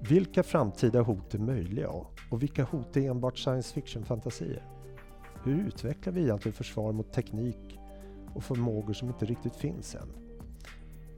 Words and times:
Vilka 0.00 0.42
framtida 0.42 1.02
hot 1.02 1.34
är 1.34 1.38
möjliga 1.38 1.88
och 2.30 2.42
vilka 2.42 2.64
hot 2.64 2.96
är 2.96 3.10
enbart 3.10 3.38
science 3.38 3.74
fiction-fantasier? 3.74 4.62
Hur 5.44 5.66
utvecklar 5.66 6.12
vi 6.12 6.22
egentligen 6.22 6.54
försvar 6.54 6.92
mot 6.92 7.12
teknik 7.12 7.78
och 8.34 8.44
förmågor 8.44 8.92
som 8.92 9.08
inte 9.08 9.24
riktigt 9.24 9.56
finns 9.56 9.94
än? 9.94 10.08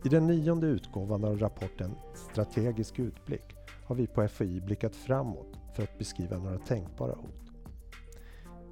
I 0.05 0.09
den 0.09 0.27
nionde 0.27 0.66
utgåvan 0.66 1.25
av 1.25 1.39
rapporten 1.39 1.91
Strategisk 2.14 2.98
utblick 2.98 3.57
har 3.84 3.95
vi 3.95 4.07
på 4.07 4.29
FOI 4.29 4.61
blickat 4.61 4.96
framåt 4.96 5.59
för 5.77 5.82
att 5.82 5.98
beskriva 5.98 6.39
några 6.39 6.59
tänkbara 6.59 7.14
hot. 7.14 7.52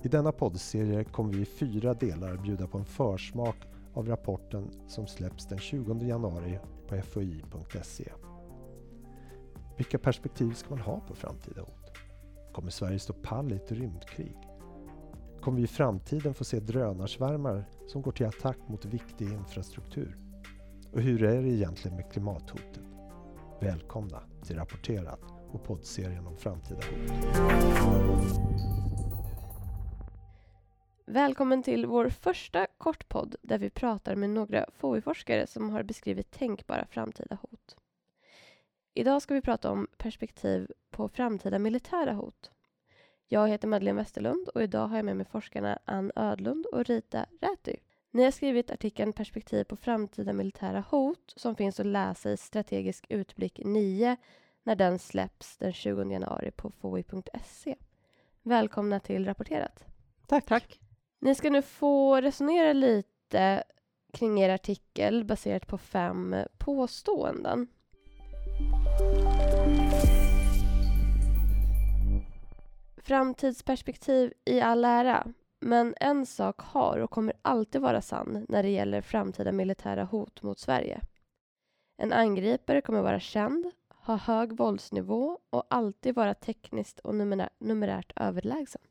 I 0.02 0.08
denna 0.08 0.32
poddserie 0.32 1.04
kommer 1.04 1.32
vi 1.32 1.42
i 1.42 1.44
fyra 1.44 1.94
delar 1.94 2.36
bjuda 2.36 2.66
på 2.66 2.78
en 2.78 2.84
försmak 2.84 3.56
av 3.94 4.08
rapporten 4.08 4.70
som 4.86 5.06
släpps 5.06 5.46
den 5.46 5.58
20 5.58 5.94
januari 6.04 6.58
på 6.88 7.02
foi.se. 7.02 8.12
Vilka 9.76 9.98
perspektiv 9.98 10.52
ska 10.52 10.70
man 10.70 10.78
ha 10.78 11.00
på 11.00 11.14
framtida 11.14 11.60
hot? 11.60 11.92
Kommer 12.52 12.70
Sverige 12.70 12.98
stå 12.98 13.12
pall 13.12 13.52
i 13.52 13.56
ett 13.56 13.72
rymdkrig? 13.72 14.36
Kommer 15.40 15.58
vi 15.58 15.64
i 15.64 15.66
framtiden 15.66 16.34
få 16.34 16.44
se 16.44 16.60
drönarsvärmar 16.60 17.64
som 17.86 18.02
går 18.02 18.12
till 18.12 18.26
attack 18.26 18.58
mot 18.68 18.84
viktig 18.84 19.32
infrastruktur? 19.32 20.16
Och 20.92 21.00
hur 21.00 21.22
är 21.22 21.42
det 21.42 21.48
egentligen 21.48 21.96
med 21.96 22.12
klimathotet? 22.12 22.80
Välkomna 23.60 24.22
till 24.42 24.56
Rapporterat 24.56 25.20
och 25.52 25.64
poddserien 25.64 26.26
om 26.26 26.36
framtida 26.36 26.80
hot. 26.80 27.32
Välkommen 31.12 31.62
till 31.62 31.86
vår 31.86 32.08
första 32.08 32.66
kortpodd 32.78 33.36
där 33.42 33.58
vi 33.58 33.70
pratar 33.70 34.16
med 34.16 34.30
några 34.30 34.66
FOI-forskare 34.78 35.46
som 35.46 35.70
har 35.70 35.82
beskrivit 35.82 36.30
tänkbara 36.30 36.86
framtida 36.86 37.38
hot. 37.42 37.76
Idag 38.94 39.22
ska 39.22 39.34
vi 39.34 39.40
prata 39.40 39.70
om 39.70 39.86
perspektiv 39.96 40.70
på 40.90 41.08
framtida 41.08 41.58
militära 41.58 42.12
hot. 42.12 42.50
Jag 43.28 43.48
heter 43.48 43.68
Madeleine 43.68 44.00
Westerlund 44.00 44.48
och 44.48 44.62
idag 44.62 44.86
har 44.86 44.96
jag 44.96 45.04
med 45.04 45.16
mig 45.16 45.26
forskarna 45.26 45.78
Ann 45.84 46.12
Ödlund 46.16 46.66
och 46.66 46.84
Rita 46.84 47.26
Räty. 47.40 47.76
Ni 48.10 48.24
har 48.24 48.30
skrivit 48.30 48.70
artikeln 48.70 49.12
Perspektiv 49.12 49.64
på 49.64 49.76
framtida 49.76 50.32
militära 50.32 50.84
hot 50.90 51.32
som 51.36 51.56
finns 51.56 51.80
att 51.80 51.86
läsa 51.86 52.30
i 52.30 52.36
Strategisk 52.36 53.06
utblick 53.08 53.60
9 53.64 54.16
när 54.62 54.76
den 54.76 54.98
släpps 54.98 55.56
den 55.56 55.72
20 55.72 56.10
januari 56.10 56.50
på 56.50 56.70
foi.se. 56.70 57.76
Välkomna 58.42 59.00
till 59.00 59.24
Rapporterat. 59.24 59.84
Tack. 60.26 60.46
Tack. 60.46 60.81
Ni 61.22 61.34
ska 61.34 61.50
nu 61.50 61.62
få 61.62 62.20
resonera 62.20 62.72
lite 62.72 63.62
kring 64.12 64.40
er 64.40 64.48
artikel 64.48 65.24
baserat 65.24 65.66
på 65.66 65.78
fem 65.78 66.36
påståenden. 66.58 67.66
Framtidsperspektiv 72.96 74.32
i 74.44 74.60
all 74.60 74.84
ära, 74.84 75.26
men 75.60 75.94
en 76.00 76.26
sak 76.26 76.60
har 76.60 76.98
och 76.98 77.10
kommer 77.10 77.34
alltid 77.42 77.80
vara 77.80 78.02
sann 78.02 78.46
när 78.48 78.62
det 78.62 78.70
gäller 78.70 79.00
framtida 79.00 79.52
militära 79.52 80.04
hot 80.04 80.42
mot 80.42 80.58
Sverige. 80.58 81.00
En 81.96 82.12
angripare 82.12 82.80
kommer 82.80 83.02
vara 83.02 83.20
känd, 83.20 83.70
ha 83.88 84.16
hög 84.16 84.56
våldsnivå 84.56 85.38
och 85.50 85.64
alltid 85.70 86.14
vara 86.14 86.34
tekniskt 86.34 86.98
och 86.98 87.14
numerärt 87.58 88.12
överlägsen. 88.16 88.82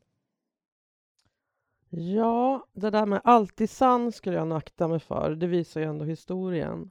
Ja, 1.94 2.66
det 2.72 2.90
där 2.90 3.06
med 3.06 3.20
alltid 3.24 3.70
sann 3.70 4.12
skulle 4.12 4.36
jag 4.36 4.48
nog 4.48 4.58
akta 4.58 4.88
mig 4.88 5.00
för. 5.00 5.34
Det 5.34 5.46
visar 5.46 5.80
ju 5.80 5.86
ändå 5.86 6.04
historien. 6.04 6.90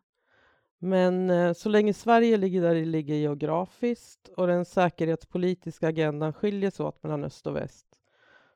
Men 0.79 1.29
eh, 1.29 1.53
så 1.53 1.69
länge 1.69 1.93
Sverige 1.93 2.37
ligger 2.37 2.61
där 2.61 2.75
det 2.75 2.85
ligger 2.85 3.15
geografiskt 3.15 4.29
och 4.37 4.47
den 4.47 4.65
säkerhetspolitiska 4.65 5.87
agendan 5.87 6.33
skiljer 6.33 6.71
sig 6.71 6.85
åt 6.85 7.03
mellan 7.03 7.23
öst 7.23 7.47
och 7.47 7.55
väst 7.55 7.91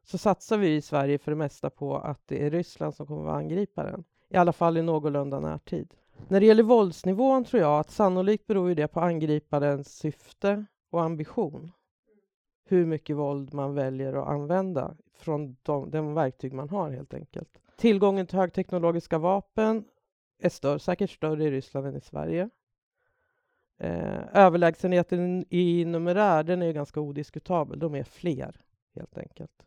så 0.06 0.17
satsar 0.17 0.57
vi 0.57 0.75
i 0.75 0.81
Sverige 0.81 1.17
för 1.17 1.31
det 1.31 1.38
mesta 1.38 1.69
på 1.69 1.97
att 1.97 2.22
det 2.25 2.45
är 2.45 2.51
Ryssland 2.51 2.95
som 2.95 3.07
kommer 3.07 3.22
att 3.22 3.25
vara 3.25 3.38
angriparen. 3.38 4.03
I 4.29 4.38
alla 4.38 4.53
fall 4.53 4.77
i 4.77 4.81
någorlunda 4.81 5.39
närtid. 5.39 5.94
När 6.27 6.39
det 6.39 6.45
gäller 6.45 6.63
våldsnivån 6.63 7.45
tror 7.45 7.62
jag 7.62 7.79
att 7.79 7.91
sannolikt 7.91 8.47
beror 8.47 8.75
det 8.75 8.88
på 8.88 9.00
angriparens 9.00 9.97
syfte 9.97 10.66
och 10.91 11.03
ambition. 11.03 11.72
Hur 12.67 12.85
mycket 12.85 13.15
våld 13.15 13.53
man 13.53 13.75
väljer 13.75 14.13
att 14.13 14.27
använda 14.27 14.95
från 15.13 15.57
de, 15.63 15.91
de 15.91 16.13
verktyg 16.13 16.53
man 16.53 16.69
har 16.69 16.91
helt 16.91 17.13
enkelt. 17.13 17.59
Tillgången 17.77 18.27
till 18.27 18.39
högteknologiska 18.39 19.17
vapen 19.17 19.85
är 20.39 20.49
större, 20.49 20.79
säkert 20.79 21.11
större 21.11 21.43
i 21.43 21.51
Ryssland 21.51 21.87
än 21.87 21.95
i 21.95 22.01
Sverige. 22.01 22.49
Eh, 23.77 24.19
överlägsenheten 24.33 25.45
i 25.49 25.85
numerär 25.85 26.43
den 26.43 26.61
är 26.61 26.71
ganska 26.71 26.99
odiskutabel. 26.99 27.79
De 27.79 27.95
är 27.95 28.03
fler, 28.03 28.61
helt 28.95 29.17
enkelt. 29.17 29.65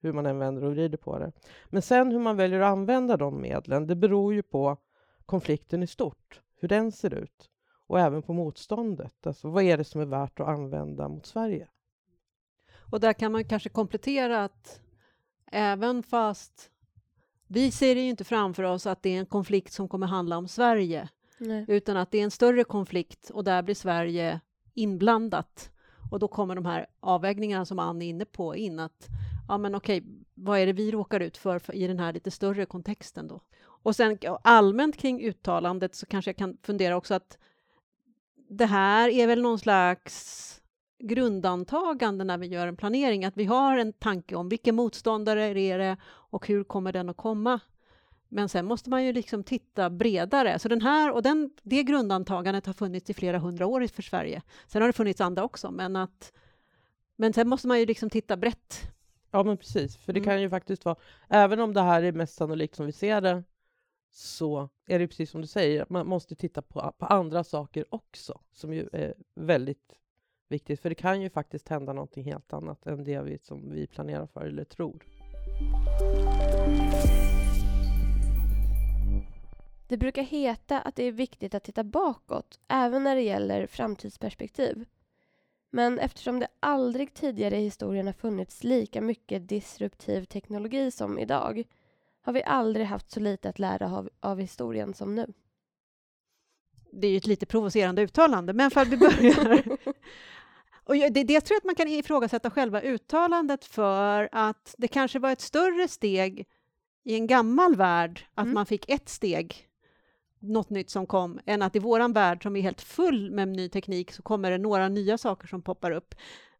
Hur 0.00 0.12
man 0.12 0.26
än 0.26 0.38
vänder 0.38 0.64
och 0.64 0.72
vrider 0.72 0.98
på 0.98 1.18
det. 1.18 1.32
Men 1.66 1.82
sen 1.82 2.12
hur 2.12 2.18
man 2.18 2.36
väljer 2.36 2.60
att 2.60 2.72
använda 2.72 3.16
de 3.16 3.40
medlen, 3.40 3.86
det 3.86 3.96
beror 3.96 4.34
ju 4.34 4.42
på 4.42 4.76
konflikten 5.26 5.82
i 5.82 5.86
stort, 5.86 6.40
hur 6.60 6.68
den 6.68 6.92
ser 6.92 7.14
ut. 7.14 7.50
Och 7.86 8.00
även 8.00 8.22
på 8.22 8.32
motståndet. 8.32 9.26
Alltså, 9.26 9.48
vad 9.48 9.62
är 9.62 9.76
det 9.76 9.84
som 9.84 10.00
är 10.00 10.06
värt 10.06 10.40
att 10.40 10.48
använda 10.48 11.08
mot 11.08 11.26
Sverige? 11.26 11.68
Och 12.90 13.00
där 13.00 13.12
kan 13.12 13.32
man 13.32 13.44
kanske 13.44 13.68
komplettera 13.68 14.44
att 14.44 14.80
även 15.52 16.02
fast 16.02 16.70
vi 17.48 17.70
ser 17.70 17.94
det 17.94 18.00
ju 18.00 18.08
inte 18.08 18.24
framför 18.24 18.62
oss 18.62 18.86
att 18.86 19.02
det 19.02 19.10
är 19.10 19.18
en 19.18 19.26
konflikt 19.26 19.72
som 19.72 19.88
kommer 19.88 20.06
handla 20.06 20.36
om 20.36 20.48
Sverige, 20.48 21.08
Nej. 21.38 21.64
utan 21.68 21.96
att 21.96 22.10
det 22.10 22.18
är 22.18 22.24
en 22.24 22.30
större 22.30 22.64
konflikt 22.64 23.30
och 23.30 23.44
där 23.44 23.62
blir 23.62 23.74
Sverige 23.74 24.40
inblandat. 24.74 25.70
Och 26.10 26.18
då 26.18 26.28
kommer 26.28 26.54
de 26.54 26.66
här 26.66 26.86
avvägningarna 27.00 27.64
som 27.64 27.78
Ann 27.78 28.02
är 28.02 28.06
inne 28.06 28.24
på 28.24 28.56
in 28.56 28.78
att 28.78 29.08
ja 29.48 29.58
men 29.58 29.74
okej, 29.74 30.02
vad 30.34 30.58
är 30.58 30.66
det 30.66 30.72
vi 30.72 30.90
råkar 30.90 31.20
ut 31.20 31.36
för, 31.36 31.58
för 31.58 31.74
i 31.74 31.86
den 31.86 31.98
här 31.98 32.12
lite 32.12 32.30
större 32.30 32.66
kontexten 32.66 33.28
då? 33.28 33.40
Och 33.66 33.96
sen 33.96 34.18
allmänt 34.42 34.96
kring 34.96 35.24
uttalandet 35.24 35.94
så 35.94 36.06
kanske 36.06 36.28
jag 36.28 36.36
kan 36.36 36.56
fundera 36.62 36.96
också 36.96 37.14
att 37.14 37.38
det 38.48 38.66
här 38.66 39.08
är 39.08 39.26
väl 39.26 39.42
någon 39.42 39.58
slags 39.58 40.53
grundantagande 40.98 42.24
när 42.24 42.38
vi 42.38 42.46
gör 42.46 42.66
en 42.66 42.76
planering, 42.76 43.24
att 43.24 43.36
vi 43.36 43.44
har 43.44 43.78
en 43.78 43.92
tanke 43.92 44.34
om 44.36 44.48
vilken 44.48 44.74
motståndare 44.74 45.44
är 45.44 45.78
det 45.78 45.96
och 46.04 46.46
hur 46.46 46.64
kommer 46.64 46.92
den 46.92 47.08
att 47.08 47.16
komma? 47.16 47.60
Men 48.28 48.48
sen 48.48 48.66
måste 48.66 48.90
man 48.90 49.04
ju 49.04 49.12
liksom 49.12 49.44
titta 49.44 49.90
bredare. 49.90 50.58
Så 50.58 50.68
den 50.68 50.80
här, 50.80 51.12
och 51.12 51.22
den, 51.22 51.50
det 51.62 51.82
grundantagandet 51.82 52.66
har 52.66 52.72
funnits 52.72 53.10
i 53.10 53.14
flera 53.14 53.38
hundra 53.38 53.66
år 53.66 53.86
för 53.86 54.02
Sverige. 54.02 54.42
Sen 54.66 54.82
har 54.82 54.86
det 54.86 54.92
funnits 54.92 55.20
andra 55.20 55.44
också, 55.44 55.70
men, 55.70 55.96
att, 55.96 56.32
men 57.16 57.32
sen 57.32 57.48
måste 57.48 57.68
man 57.68 57.80
ju 57.80 57.86
liksom 57.86 58.10
titta 58.10 58.36
brett. 58.36 58.80
Ja, 59.30 59.42
men 59.42 59.56
precis. 59.56 59.96
För 59.96 60.12
det 60.12 60.20
mm. 60.20 60.30
kan 60.30 60.42
ju 60.42 60.50
faktiskt 60.50 60.84
vara, 60.84 60.96
även 61.28 61.60
om 61.60 61.74
det 61.74 61.80
här 61.80 62.02
är 62.02 62.12
mest 62.12 62.34
sannolikt 62.34 62.74
som 62.74 62.86
vi 62.86 62.92
ser 62.92 63.20
det, 63.20 63.42
så 64.12 64.68
är 64.86 64.98
det 64.98 65.08
precis 65.08 65.30
som 65.30 65.40
du 65.40 65.46
säger, 65.46 65.86
man 65.88 66.06
måste 66.06 66.34
titta 66.34 66.62
på, 66.62 66.94
på 66.98 67.06
andra 67.06 67.44
saker 67.44 67.84
också, 67.90 68.40
som 68.52 68.74
ju 68.74 68.88
är 68.92 69.14
väldigt 69.34 69.92
viktigt, 70.48 70.80
för 70.80 70.88
det 70.88 70.94
kan 70.94 71.22
ju 71.22 71.30
faktiskt 71.30 71.68
hända 71.68 71.92
någonting 71.92 72.24
helt 72.24 72.52
annat 72.52 72.86
än 72.86 73.04
det 73.04 73.20
vi, 73.20 73.38
som 73.38 73.70
vi 73.70 73.86
planerar 73.86 74.26
för 74.26 74.46
eller 74.46 74.64
tror. 74.64 75.04
Det 79.88 79.96
brukar 79.96 80.22
heta 80.22 80.80
att 80.80 80.96
det 80.96 81.04
är 81.04 81.12
viktigt 81.12 81.54
att 81.54 81.64
titta 81.64 81.84
bakåt, 81.84 82.60
även 82.68 83.04
när 83.04 83.16
det 83.16 83.22
gäller 83.22 83.66
framtidsperspektiv. 83.66 84.84
Men 85.70 85.98
eftersom 85.98 86.38
det 86.40 86.48
aldrig 86.60 87.14
tidigare 87.14 87.56
i 87.56 87.64
historien 87.64 88.06
har 88.06 88.12
funnits 88.12 88.64
lika 88.64 89.00
mycket 89.00 89.48
disruptiv 89.48 90.24
teknologi 90.24 90.90
som 90.90 91.18
idag 91.18 91.64
har 92.22 92.32
vi 92.32 92.42
aldrig 92.42 92.86
haft 92.86 93.10
så 93.10 93.20
lite 93.20 93.48
att 93.48 93.58
lära 93.58 93.96
av, 93.96 94.10
av 94.20 94.40
historien 94.40 94.94
som 94.94 95.14
nu. 95.14 95.32
Det 97.00 97.06
är 97.06 97.10
ju 97.10 97.16
ett 97.16 97.26
lite 97.26 97.46
provocerande 97.46 98.02
uttalande, 98.02 98.52
men 98.52 98.70
för 98.70 98.80
att 98.80 98.88
vi 98.88 98.96
börjar 98.96 99.62
Och 100.84 100.94
det, 100.94 101.24
det 101.24 101.40
tror 101.40 101.54
jag 101.54 101.58
att 101.58 101.64
man 101.64 101.74
kan 101.74 101.88
ifrågasätta 101.88 102.50
själva 102.50 102.80
uttalandet 102.80 103.64
för 103.64 104.28
att 104.32 104.74
det 104.78 104.88
kanske 104.88 105.18
var 105.18 105.32
ett 105.32 105.40
större 105.40 105.88
steg 105.88 106.46
i 107.04 107.14
en 107.14 107.26
gammal 107.26 107.76
värld 107.76 108.26
att 108.34 108.44
mm. 108.44 108.54
man 108.54 108.66
fick 108.66 108.90
ett 108.90 109.08
steg, 109.08 109.68
något 110.38 110.70
nytt 110.70 110.90
som 110.90 111.06
kom, 111.06 111.40
än 111.46 111.62
att 111.62 111.76
i 111.76 111.78
våran 111.78 112.12
värld 112.12 112.42
som 112.42 112.56
är 112.56 112.60
helt 112.60 112.80
full 112.80 113.30
med 113.30 113.48
ny 113.48 113.68
teknik 113.68 114.12
så 114.12 114.22
kommer 114.22 114.50
det 114.50 114.58
några 114.58 114.88
nya 114.88 115.18
saker 115.18 115.48
som 115.48 115.62
poppar 115.62 115.90
upp. 115.90 116.14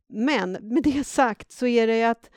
Men 0.07 0.53
med 0.53 0.83
det 0.83 1.05
sagt 1.05 1.53
så 1.53 1.67
är 1.67 1.87
det 1.87 2.05
att 2.05 2.31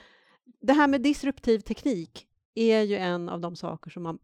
det 0.61 0.73
här 0.73 0.87
med 0.87 1.01
disruptiv 1.01 1.59
teknik 1.59 2.27
är 2.55 2.81
ju 2.81 2.95
en 2.95 3.29
av 3.29 3.39
de 3.39 3.55
saker 3.55 3.91
som 3.91 4.03
man 4.03 4.19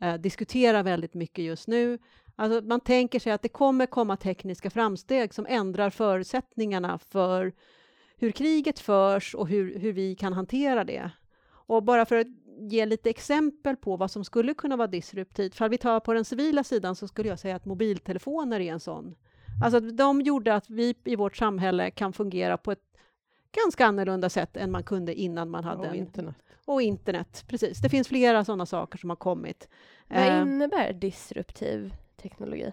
eh, 0.00 0.14
diskuterar 0.14 0.82
väldigt 0.82 1.14
mycket 1.14 1.44
just 1.44 1.68
nu. 1.68 1.98
Alltså 2.36 2.60
man 2.64 2.80
tänker 2.80 3.20
sig 3.20 3.32
att 3.32 3.42
det 3.42 3.48
kommer 3.48 3.86
komma 3.86 4.16
tekniska 4.16 4.70
framsteg 4.70 5.34
som 5.34 5.46
ändrar 5.48 5.90
förutsättningarna 5.90 6.98
för 6.98 7.52
hur 8.16 8.30
kriget 8.30 8.78
förs 8.78 9.34
och 9.34 9.48
hur, 9.48 9.78
hur 9.78 9.92
vi 9.92 10.14
kan 10.14 10.32
hantera 10.32 10.84
det. 10.84 11.10
Och 11.48 11.82
bara 11.82 12.06
för 12.06 12.16
att 12.16 12.26
ge 12.58 12.86
lite 12.86 13.10
exempel 13.10 13.76
på 13.76 13.96
vad 13.96 14.10
som 14.10 14.24
skulle 14.24 14.54
kunna 14.54 14.76
vara 14.76 14.88
disruptivt. 14.88 15.54
För 15.54 15.68
vi 15.68 15.78
tar 15.78 16.00
på 16.00 16.12
den 16.12 16.24
civila 16.24 16.64
sidan 16.64 16.96
så 16.96 17.08
skulle 17.08 17.28
jag 17.28 17.38
säga 17.38 17.56
att 17.56 17.64
mobiltelefoner 17.64 18.60
är 18.60 18.72
en 18.72 18.80
sån. 18.80 19.14
Alltså 19.64 19.80
de 19.80 20.20
gjorde 20.20 20.54
att 20.54 20.70
vi 20.70 20.94
i 21.04 21.16
vårt 21.16 21.36
samhälle 21.36 21.90
kan 21.90 22.12
fungera 22.12 22.56
på 22.56 22.72
ett 22.72 22.84
ganska 23.64 23.86
annorlunda 23.86 24.30
sätt 24.30 24.56
än 24.56 24.70
man 24.70 24.82
kunde 24.82 25.14
innan 25.14 25.50
man 25.50 25.64
hade... 25.64 25.88
Och 25.88 25.96
internet. 25.96 26.36
Och 26.64 26.82
internet, 26.82 27.44
precis. 27.48 27.80
Det 27.80 27.88
finns 27.88 28.08
flera 28.08 28.44
sådana 28.44 28.66
saker 28.66 28.98
som 28.98 29.10
har 29.10 29.16
kommit. 29.16 29.68
Vad 30.08 30.28
eh, 30.28 30.42
innebär 30.42 30.92
disruptiv 30.92 31.94
teknologi? 32.16 32.72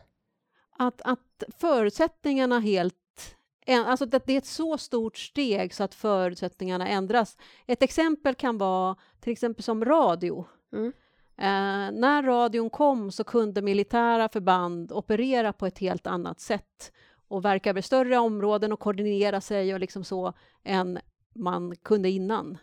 Att, 0.78 1.02
att 1.02 1.44
förutsättningarna 1.58 2.60
helt 2.60 2.96
Alltså 3.68 4.06
det 4.06 4.30
är 4.30 4.38
ett 4.38 4.46
så 4.46 4.78
stort 4.78 5.18
steg 5.18 5.74
så 5.74 5.84
att 5.84 5.96
förutsättningarna 5.96 6.88
ändras. 6.88 7.38
Ett 7.68 7.82
exempel 7.82 8.36
kan 8.36 8.58
vara 8.58 8.96
till 9.20 9.32
exempel 9.32 9.64
som 9.64 9.86
radio. 9.86 10.46
Mm. 10.74 10.94
Eh, 11.38 12.00
när 12.00 12.24
radion 12.24 12.70
kom 12.70 13.12
så 13.12 13.24
kunde 13.24 13.62
militära 13.62 14.30
förband 14.30 14.92
operera 14.92 15.54
på 15.54 15.66
ett 15.66 15.80
helt 15.80 16.08
annat 16.08 16.40
sätt 16.40 16.92
och 17.28 17.46
verka 17.46 17.70
över 17.70 17.82
större 17.82 18.18
områden 18.18 18.74
och 18.74 18.80
koordinera 18.80 19.42
sig 19.42 19.74
och 19.74 19.80
liksom 19.80 20.04
så 20.04 20.34
än 20.64 21.00
man 21.36 21.76
kunde 21.76 22.10
innan. 22.10 22.58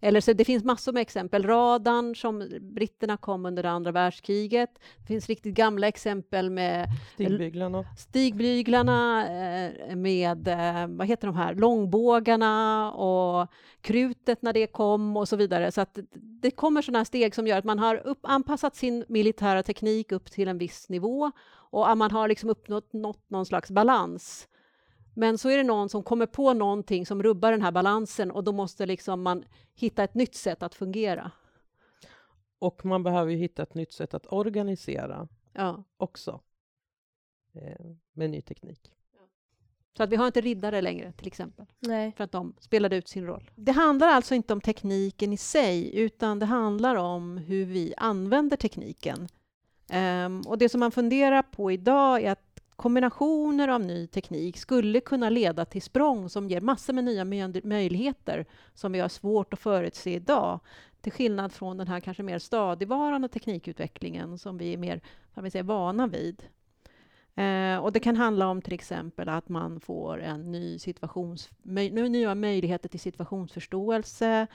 Eller 0.00 0.20
så 0.20 0.32
det 0.32 0.44
finns 0.44 0.64
massor 0.64 0.92
med 0.92 1.00
exempel. 1.00 1.42
Radarn 1.42 2.16
som 2.16 2.48
britterna 2.60 3.16
kom 3.16 3.46
under 3.46 3.64
andra 3.64 3.92
världskriget. 3.92 4.70
Det 4.98 5.06
finns 5.06 5.26
riktigt 5.26 5.54
gamla 5.54 5.88
exempel 5.88 6.50
med 6.50 6.88
stigbyglarna, 7.14 7.84
stigbyglarna 7.98 9.26
eh, 9.26 9.96
med 9.96 10.48
eh, 10.48 10.86
vad 10.88 11.06
heter 11.06 11.26
de 11.26 11.36
här, 11.36 11.54
långbågarna 11.54 12.92
och 12.92 13.48
krutet 13.80 14.42
när 14.42 14.52
det 14.52 14.66
kom 14.66 15.16
och 15.16 15.28
så 15.28 15.36
vidare. 15.36 15.72
Så 15.72 15.80
att 15.80 15.98
det 16.14 16.50
kommer 16.50 16.82
sådana 16.82 17.04
steg 17.04 17.34
som 17.34 17.46
gör 17.46 17.58
att 17.58 17.64
man 17.64 17.78
har 17.78 17.96
upp, 18.06 18.20
anpassat 18.22 18.76
sin 18.76 19.04
militära 19.08 19.62
teknik 19.62 20.12
upp 20.12 20.30
till 20.30 20.48
en 20.48 20.58
viss 20.58 20.88
nivå 20.88 21.32
och 21.70 21.98
man 21.98 22.10
har 22.10 22.28
liksom 22.28 22.50
uppnått 22.50 22.92
nått 22.92 23.30
någon 23.30 23.46
slags 23.46 23.70
balans. 23.70 24.48
Men 25.14 25.38
så 25.38 25.48
är 25.48 25.56
det 25.56 25.62
någon 25.62 25.88
som 25.88 26.02
kommer 26.02 26.26
på 26.26 26.52
någonting 26.52 27.06
som 27.06 27.22
rubbar 27.22 27.50
den 27.50 27.62
här 27.62 27.72
balansen 27.72 28.30
och 28.30 28.44
då 28.44 28.52
måste 28.52 28.86
liksom 28.86 29.22
man 29.22 29.44
hitta 29.74 30.04
ett 30.04 30.14
nytt 30.14 30.34
sätt 30.34 30.62
att 30.62 30.74
fungera. 30.74 31.30
Och 32.58 32.84
man 32.84 33.02
behöver 33.02 33.32
hitta 33.32 33.62
ett 33.62 33.74
nytt 33.74 33.92
sätt 33.92 34.14
att 34.14 34.32
organisera 34.32 35.28
ja. 35.52 35.84
också 35.96 36.40
eh, 37.54 37.86
med 38.12 38.30
ny 38.30 38.40
teknik. 38.40 38.92
Så 39.96 40.02
att 40.02 40.10
vi 40.10 40.16
har 40.16 40.26
inte 40.26 40.40
riddare 40.40 40.80
längre, 40.80 41.12
till 41.12 41.26
exempel. 41.26 41.66
Nej. 41.78 42.12
För 42.16 42.24
att 42.24 42.32
de 42.32 42.54
spelade 42.60 42.96
ut 42.96 43.08
sin 43.08 43.26
roll. 43.26 43.50
Det 43.54 43.72
handlar 43.72 44.08
alltså 44.08 44.34
inte 44.34 44.52
om 44.52 44.60
tekniken 44.60 45.32
i 45.32 45.36
sig, 45.36 45.98
utan 45.98 46.38
det 46.38 46.46
handlar 46.46 46.96
om 46.96 47.36
hur 47.36 47.64
vi 47.64 47.94
använder 47.96 48.56
tekniken. 48.56 49.28
Um, 49.92 50.40
och 50.40 50.58
det 50.58 50.68
som 50.68 50.80
man 50.80 50.90
funderar 50.90 51.42
på 51.42 51.72
idag 51.72 52.22
är 52.22 52.30
att 52.30 52.49
kombinationer 52.80 53.68
av 53.68 53.80
ny 53.80 54.06
teknik 54.06 54.56
skulle 54.56 55.00
kunna 55.00 55.30
leda 55.30 55.64
till 55.64 55.82
språng 55.82 56.28
som 56.28 56.48
ger 56.48 56.60
massor 56.60 56.92
med 56.92 57.04
nya 57.04 57.24
möjligheter 57.64 58.46
som 58.74 58.92
vi 58.92 59.00
har 59.00 59.08
svårt 59.08 59.52
att 59.52 59.60
förutse 59.60 60.14
idag. 60.14 60.60
Till 61.00 61.12
skillnad 61.12 61.52
från 61.52 61.76
den 61.76 61.88
här 61.88 62.00
kanske 62.00 62.22
mer 62.22 62.38
stadigvarande 62.38 63.28
teknikutvecklingen 63.28 64.38
som 64.38 64.58
vi 64.58 64.72
är 64.72 64.76
mer 64.76 65.00
vi 65.34 65.50
säga, 65.50 65.62
vana 65.62 66.06
vid. 66.06 66.42
Eh, 67.34 67.76
och 67.76 67.92
det 67.92 68.00
kan 68.00 68.16
handla 68.16 68.48
om 68.48 68.62
till 68.62 68.74
exempel 68.74 69.28
att 69.28 69.48
man 69.48 69.80
får 69.80 70.22
en 70.22 70.52
ny 70.52 70.78
situations, 70.78 71.50
möj, 71.62 71.90
nya 71.90 72.34
möjligheter 72.34 72.88
till 72.88 73.00
situationsförståelse, 73.00 74.46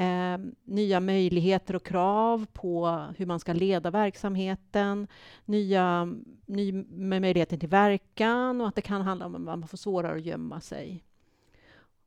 eh, 0.00 0.38
nya 0.64 1.00
möjligheter 1.00 1.76
och 1.76 1.86
krav 1.86 2.46
på 2.52 3.04
hur 3.16 3.26
man 3.26 3.40
ska 3.40 3.52
leda 3.52 3.90
verksamheten, 3.90 5.08
nya 5.44 6.14
ny 6.46 6.72
möjligheter 6.90 7.56
till 7.56 7.68
verkan 7.68 8.60
och 8.60 8.68
att 8.68 8.74
det 8.74 8.82
kan 8.82 9.02
handla 9.02 9.26
om 9.26 9.34
att 9.34 9.40
man 9.40 9.68
får 9.68 9.78
svårare 9.78 10.16
att 10.16 10.24
gömma 10.24 10.60
sig. 10.60 11.04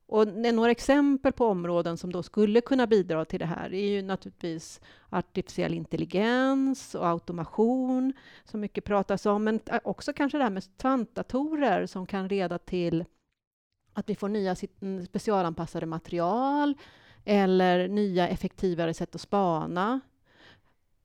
Och 0.05 0.27
några 0.27 0.71
exempel 0.71 1.31
på 1.31 1.45
områden 1.45 1.97
som 1.97 2.11
då 2.11 2.23
skulle 2.23 2.61
kunna 2.61 2.87
bidra 2.87 3.25
till 3.25 3.39
det 3.39 3.45
här 3.45 3.73
är 3.73 3.87
ju 3.89 4.01
naturligtvis 4.01 4.81
artificiell 5.09 5.73
intelligens 5.73 6.95
och 6.95 7.07
automation, 7.07 8.13
som 8.43 8.59
mycket 8.59 8.83
pratas 8.83 9.25
om, 9.25 9.43
men 9.43 9.59
också 9.83 10.13
kanske 10.13 10.37
det 10.37 10.43
här 10.43 10.51
med 10.51 10.63
kvantdatorer 10.77 11.85
som 11.85 12.05
kan 12.05 12.27
leda 12.27 12.57
till 12.57 13.05
att 13.93 14.09
vi 14.09 14.15
får 14.15 14.29
nya 14.29 14.55
specialanpassade 15.05 15.85
material 15.85 16.75
eller 17.25 17.87
nya 17.87 18.27
effektivare 18.27 18.93
sätt 18.93 19.15
att 19.15 19.21
spana. 19.21 19.99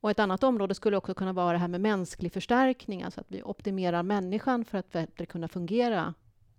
Och 0.01 0.11
ett 0.11 0.19
annat 0.19 0.43
område 0.43 0.75
skulle 0.75 0.97
också 0.97 1.13
kunna 1.13 1.33
vara 1.33 1.51
det 1.51 1.57
här 1.57 1.67
med 1.67 1.81
mänsklig 1.81 2.33
förstärkning, 2.33 3.03
alltså 3.03 3.21
att 3.21 3.31
vi 3.31 3.43
optimerar 3.43 4.03
människan 4.03 4.65
för 4.65 4.77
att 4.77 4.91
bättre 4.91 5.25
kunna 5.25 5.47
fungera 5.47 6.13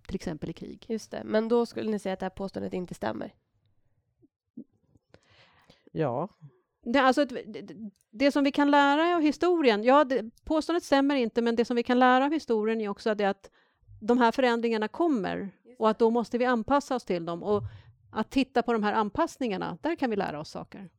till 0.05 0.15
exempel 0.15 0.49
i 0.49 0.53
krig. 0.53 0.85
Just 0.89 1.11
det, 1.11 1.21
men 1.25 1.47
då 1.47 1.65
skulle 1.65 1.91
ni 1.91 1.99
säga 1.99 2.13
att 2.13 2.19
det 2.19 2.25
här 2.25 2.29
påståendet 2.29 2.73
inte 2.73 2.93
stämmer? 2.93 3.33
Ja. 5.91 6.29
Det, 6.83 6.99
alltså, 6.99 7.25
det 8.11 8.31
som 8.31 8.43
vi 8.43 8.51
kan 8.51 8.71
lära 8.71 9.15
av 9.15 9.21
historien, 9.21 9.83
ja, 9.83 10.03
det, 10.03 10.29
påståendet 10.43 10.83
stämmer 10.83 11.15
inte, 11.15 11.41
men 11.41 11.55
det 11.55 11.65
som 11.65 11.75
vi 11.75 11.83
kan 11.83 11.99
lära 11.99 12.25
av 12.25 12.31
historien 12.31 12.81
är 12.81 12.89
också 12.89 13.15
det 13.15 13.25
att 13.25 13.49
de 14.01 14.17
här 14.17 14.31
förändringarna 14.31 14.87
kommer 14.87 15.49
och 15.79 15.89
att 15.89 15.99
då 15.99 16.09
måste 16.09 16.37
vi 16.37 16.45
anpassa 16.45 16.95
oss 16.95 17.05
till 17.05 17.25
dem. 17.25 17.43
Och 17.43 17.63
att 18.11 18.31
titta 18.31 18.63
på 18.63 18.73
de 18.73 18.83
här 18.83 18.93
anpassningarna, 18.93 19.77
där 19.81 19.95
kan 19.95 20.09
vi 20.09 20.15
lära 20.15 20.39
oss 20.39 20.49
saker. 20.49 20.89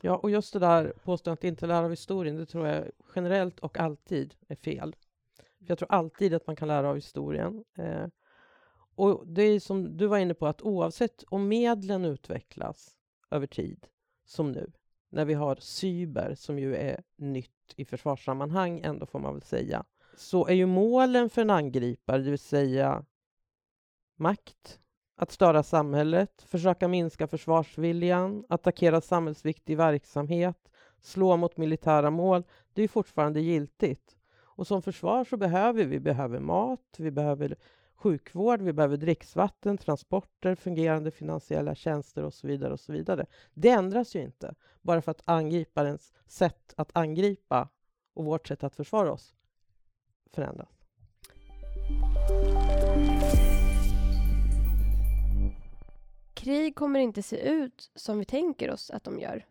Ja, 0.00 0.16
och 0.16 0.30
just 0.30 0.52
det 0.52 0.58
där 0.58 0.92
påståendet 1.04 1.40
att 1.40 1.44
inte 1.44 1.66
lära 1.66 1.84
av 1.84 1.90
historien, 1.90 2.36
det 2.36 2.46
tror 2.46 2.66
jag 2.66 2.84
generellt 3.14 3.60
och 3.60 3.78
alltid 3.78 4.34
är 4.48 4.56
fel. 4.56 4.96
För 5.58 5.66
jag 5.68 5.78
tror 5.78 5.92
alltid 5.92 6.34
att 6.34 6.46
man 6.46 6.56
kan 6.56 6.68
lära 6.68 6.88
av 6.88 6.94
historien. 6.94 7.64
Eh, 7.78 8.06
och 8.94 9.26
det 9.26 9.42
är 9.42 9.60
som 9.60 9.96
du 9.96 10.06
var 10.06 10.18
inne 10.18 10.34
på, 10.34 10.46
att 10.46 10.62
oavsett 10.62 11.24
om 11.28 11.48
medlen 11.48 12.04
utvecklas 12.04 12.96
över 13.30 13.46
tid, 13.46 13.86
som 14.24 14.52
nu, 14.52 14.72
när 15.08 15.24
vi 15.24 15.34
har 15.34 15.56
cyber, 15.60 16.34
som 16.34 16.58
ju 16.58 16.76
är 16.76 17.02
nytt 17.16 17.74
i 17.76 17.84
försvarssammanhang, 17.84 18.80
ändå 18.84 19.06
får 19.06 19.18
man 19.18 19.34
väl 19.34 19.42
säga, 19.42 19.84
så 20.16 20.46
är 20.46 20.54
ju 20.54 20.66
målen 20.66 21.30
för 21.30 21.42
en 21.42 21.50
angripare, 21.50 22.22
det 22.22 22.30
vill 22.30 22.38
säga 22.38 23.04
makt, 24.16 24.80
att 25.20 25.30
störa 25.30 25.62
samhället, 25.62 26.42
försöka 26.42 26.88
minska 26.88 27.26
försvarsviljan, 27.26 28.44
attackera 28.48 29.00
samhällsviktig 29.00 29.76
verksamhet, 29.76 30.70
slå 31.00 31.36
mot 31.36 31.56
militära 31.56 32.10
mål, 32.10 32.44
det 32.72 32.82
är 32.82 32.88
fortfarande 32.88 33.40
giltigt. 33.40 34.16
Och 34.38 34.66
som 34.66 34.82
försvar 34.82 35.24
så 35.24 35.36
behöver 35.36 35.84
vi 35.84 36.00
behöver 36.00 36.40
mat, 36.40 36.96
vi 36.98 37.10
behöver 37.10 37.56
sjukvård, 37.94 38.62
vi 38.62 38.72
behöver 38.72 38.96
dricksvatten, 38.96 39.78
transporter, 39.78 40.54
fungerande 40.54 41.10
finansiella 41.10 41.74
tjänster 41.74 42.24
och 42.24 42.34
så 42.34 42.46
vidare. 42.46 42.72
och 42.72 42.80
så 42.80 42.92
vidare. 42.92 43.26
Det 43.54 43.68
ändras 43.68 44.16
ju 44.16 44.22
inte 44.22 44.54
bara 44.82 45.02
för 45.02 45.10
att 45.10 45.22
angriparens 45.24 46.12
sätt 46.26 46.74
att 46.76 46.90
angripa 46.96 47.68
och 48.14 48.24
vårt 48.24 48.48
sätt 48.48 48.64
att 48.64 48.76
försvara 48.76 49.12
oss 49.12 49.34
förändras. 50.32 50.79
Krig 56.40 56.74
kommer 56.74 57.00
inte 57.00 57.22
se 57.22 57.36
ut 57.36 57.90
som 57.94 58.18
vi 58.18 58.24
tänker 58.24 58.70
oss 58.70 58.90
att 58.90 59.04
de 59.04 59.18
gör. 59.18 59.46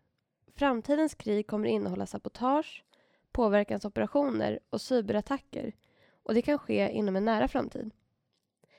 Framtidens 0.54 1.14
krig 1.14 1.46
kommer 1.46 1.68
innehålla 1.68 2.06
sabotage, 2.06 2.84
påverkansoperationer 3.32 4.58
och 4.70 4.80
cyberattacker 4.80 5.72
och 6.22 6.34
det 6.34 6.42
kan 6.42 6.58
ske 6.58 6.90
inom 6.90 7.16
en 7.16 7.24
nära 7.24 7.48
framtid. 7.48 7.90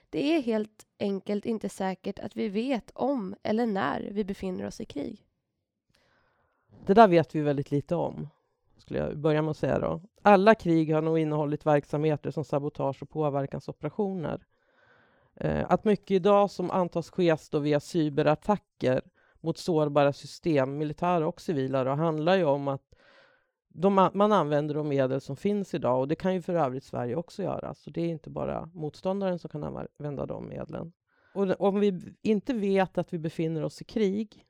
Det 0.09 0.35
är 0.35 0.41
helt 0.41 0.85
enkelt 0.99 1.45
inte 1.45 1.69
säkert 1.69 2.19
att 2.19 2.35
vi 2.35 2.49
vet 2.49 2.91
om 2.93 3.35
eller 3.43 3.65
när 3.65 4.09
vi 4.11 4.23
befinner 4.23 4.65
oss 4.65 4.81
i 4.81 4.85
krig. 4.85 5.25
Det 6.85 6.93
där 6.93 7.07
vet 7.07 7.35
vi 7.35 7.41
väldigt 7.41 7.71
lite 7.71 7.95
om, 7.95 8.27
skulle 8.77 8.99
jag 8.99 9.17
börja 9.17 9.41
med 9.41 9.51
att 9.51 9.57
säga. 9.57 9.79
Då. 9.79 10.01
Alla 10.21 10.55
krig 10.55 10.93
har 10.93 11.01
nog 11.01 11.19
innehållit 11.19 11.65
verksamheter 11.65 12.31
som 12.31 12.43
sabotage 12.43 13.03
och 13.03 13.09
påverkansoperationer. 13.09 14.45
Eh, 15.35 15.65
att 15.69 15.85
mycket 15.85 16.11
idag 16.11 16.51
som 16.51 16.71
antas 16.71 17.09
ske 17.09 17.35
via 17.61 17.79
cyberattacker 17.79 19.01
mot 19.41 19.57
sårbara 19.57 20.13
system, 20.13 20.77
militära 20.77 21.27
och 21.27 21.41
civila, 21.41 21.83
då, 21.83 21.91
handlar 21.91 22.37
ju 22.37 22.43
om 22.43 22.67
att 22.67 22.95
de, 23.67 24.09
man 24.13 24.31
använder 24.31 24.75
de 24.75 24.87
medel 24.87 25.21
som 25.21 25.35
finns 25.35 25.73
idag 25.73 25.99
och 25.99 26.07
det 26.07 26.15
kan 26.15 26.33
ju 26.33 26.41
för 26.41 26.53
övrigt 26.53 26.83
Sverige 26.83 27.15
också 27.15 27.43
göra. 27.43 27.73
Så 27.73 27.89
det 27.89 28.01
är 28.01 28.07
inte 28.07 28.29
bara 28.29 28.69
motståndaren 28.73 29.39
som 29.39 29.49
kan 29.49 29.63
använda 29.63 30.25
de 30.25 30.47
medlen. 30.47 30.93
Och 31.33 31.61
om 31.61 31.79
vi 31.79 32.15
inte 32.21 32.53
vet 32.53 32.97
att 32.97 33.13
vi 33.13 33.19
befinner 33.19 33.63
oss 33.63 33.81
i 33.81 33.83
krig, 33.83 34.45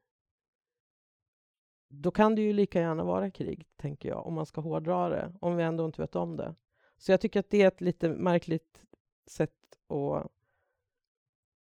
då 1.89 2.11
kan 2.11 2.35
det 2.35 2.41
ju 2.41 2.53
lika 2.53 2.79
gärna 2.79 3.03
vara 3.03 3.31
krig, 3.31 3.67
tänker 3.77 4.09
jag, 4.09 4.27
om 4.27 4.33
man 4.33 4.45
ska 4.45 4.61
hårdra 4.61 5.09
det, 5.09 5.33
om 5.41 5.55
vi 5.55 5.63
ändå 5.63 5.85
inte 5.85 6.01
vet 6.01 6.15
om 6.15 6.38
det. 6.38 6.55
Så 6.97 7.11
jag 7.11 7.21
tycker 7.21 7.39
att 7.39 7.50
det 7.50 7.61
är 7.61 7.67
ett 7.67 7.81
lite 7.81 8.09
märkligt 8.09 8.81
sätt 9.27 9.55
att 9.88 10.31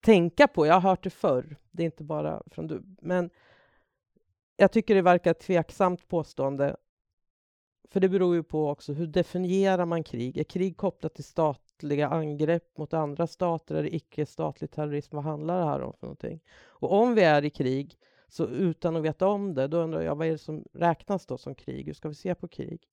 tänka 0.01 0.48
på. 0.48 0.65
Jag 0.65 0.74
har 0.74 0.89
hört 0.89 1.03
det 1.03 1.10
förr, 1.10 1.56
det 1.72 1.84
är 1.84 1.86
inte 1.86 2.03
bara 2.03 2.44
från 2.51 2.68
du. 2.68 2.84
Men 3.01 3.29
jag 4.58 4.72
tycker 4.72 4.96
det 4.96 5.01
verkar 5.01 5.32
ett 5.32 5.39
tveksamt 5.39 6.08
påstående. 6.08 6.77
För 7.91 8.00
det 8.00 8.10
beror 8.10 8.36
ju 8.36 8.44
på 8.44 8.70
också 8.70 8.94
hur 8.94 9.08
definierar 9.08 9.86
man 9.86 10.03
krig? 10.03 10.38
Är 10.38 10.44
krig 10.44 10.77
kopplat 10.77 11.15
till 11.15 11.24
statliga 11.24 12.08
angrepp 12.08 12.77
mot 12.77 12.94
andra 12.94 13.27
stater? 13.27 13.75
Är 13.75 13.84
det 13.84 13.96
icke-statlig 13.96 14.72
terrorism? 14.72 15.15
Vad 15.15 15.25
handlar 15.25 15.60
det 15.60 15.65
här 15.65 15.82
om 15.82 15.94
för 15.94 16.06
någonting? 16.06 16.39
Och 16.60 16.91
om 16.91 17.15
vi 17.15 17.22
är 17.22 17.46
i 17.46 17.50
krig, 17.50 17.96
så 18.27 18.48
utan 18.48 18.96
att 18.96 19.03
veta 19.03 19.27
om 19.27 19.53
det, 19.53 19.68
då 19.68 19.77
undrar 19.77 20.01
jag 20.01 20.15
vad 20.15 20.27
är 20.27 20.32
det 20.32 20.38
som 20.38 20.65
räknas 20.74 21.25
då 21.25 21.38
som 21.38 21.56
krig? 21.56 21.86
Hur 21.86 21.94
ska 21.94 22.10
vi 22.10 22.15
se 22.15 22.36
på 22.36 22.48
krig? 22.48 22.84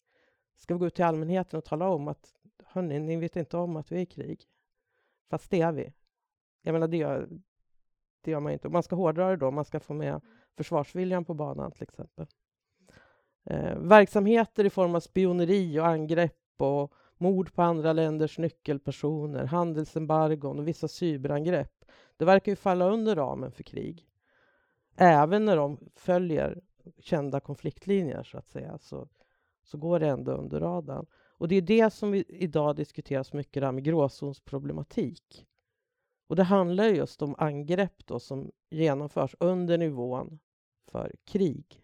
Ska 0.57 0.75
vi 0.75 0.79
gå 0.81 0.87
ut 0.87 0.95
till 0.95 1.05
allmänheten 1.05 1.59
och 1.59 1.65
tala 1.65 1.89
om 1.89 2.09
att 2.09 2.35
hörni, 2.65 2.99
ni 2.99 3.17
vet 3.17 3.37
inte 3.37 3.57
om 3.57 3.77
att 3.77 3.93
vi 3.93 3.97
är 3.97 4.01
i 4.01 4.07
krig? 4.07 4.41
Fast 5.31 5.51
det 5.51 5.61
är 5.61 5.73
vi. 5.73 5.93
Jag 6.67 6.73
menar, 6.73 6.89
det 6.89 6.97
gör, 6.97 7.29
det 8.21 8.31
gör 8.31 8.41
man 8.41 8.53
inte. 8.53 8.69
Man 8.69 8.83
ska 8.83 8.97
hårdra 8.97 9.31
det 9.31 9.37
då, 9.37 9.51
man 9.51 9.65
ska 9.65 9.81
få 9.81 9.95
med 9.95 10.21
försvarsviljan 10.57 11.25
på 11.25 11.35
banan 11.35 11.71
till 11.71 11.83
exempel. 11.83 12.27
Eh, 13.45 13.79
verksamheter 13.79 14.65
i 14.65 14.71
form 14.71 14.95
av 14.95 15.01
spioneri 15.01 15.81
och 15.81 15.87
angrepp 15.87 16.43
och 16.57 16.93
mord 17.19 17.55
på 17.55 17.63
andra 17.63 17.93
länders 17.93 18.39
nyckelpersoner, 18.39 19.45
handelsembargon 19.45 20.59
och 20.59 20.69
vissa 20.69 20.89
cyberangrepp. 20.89 21.85
Det 22.17 22.25
verkar 22.25 22.53
ju 22.53 22.57
falla 22.57 22.91
under 22.91 23.17
ramen 23.17 23.53
för 23.53 23.63
krig. 23.63 24.09
Även 24.97 25.45
när 25.45 25.57
de 25.57 25.91
följer 25.95 26.61
kända 26.99 27.41
konfliktlinjer, 27.41 28.23
så 28.23 28.39
att 28.39 28.49
säga, 28.49 28.79
så, 28.79 29.09
så 29.65 29.79
går 29.79 29.99
det 29.99 30.09
ändå 30.09 30.33
under 30.33 30.61
radarn. 30.61 31.07
Och 31.15 31.49
det 31.49 31.57
är 31.57 31.63
det 31.63 31.93
som 31.93 32.11
vi 32.11 32.25
idag 32.29 32.77
diskuteras 32.77 33.33
mycket, 33.33 33.61
det 33.61 33.67
här 33.67 33.73
med 33.73 33.85
gråzonsproblematik. 33.85 35.47
Och 36.27 36.37
det 36.37 36.43
handlar 36.43 36.85
just 36.85 37.23
om 37.23 37.35
angrepp 37.39 38.07
då 38.07 38.21
som 38.21 38.51
genomförs 38.71 39.35
under 39.41 39.79
nivån 39.79 40.39
för 40.87 41.15
krig. 41.25 41.83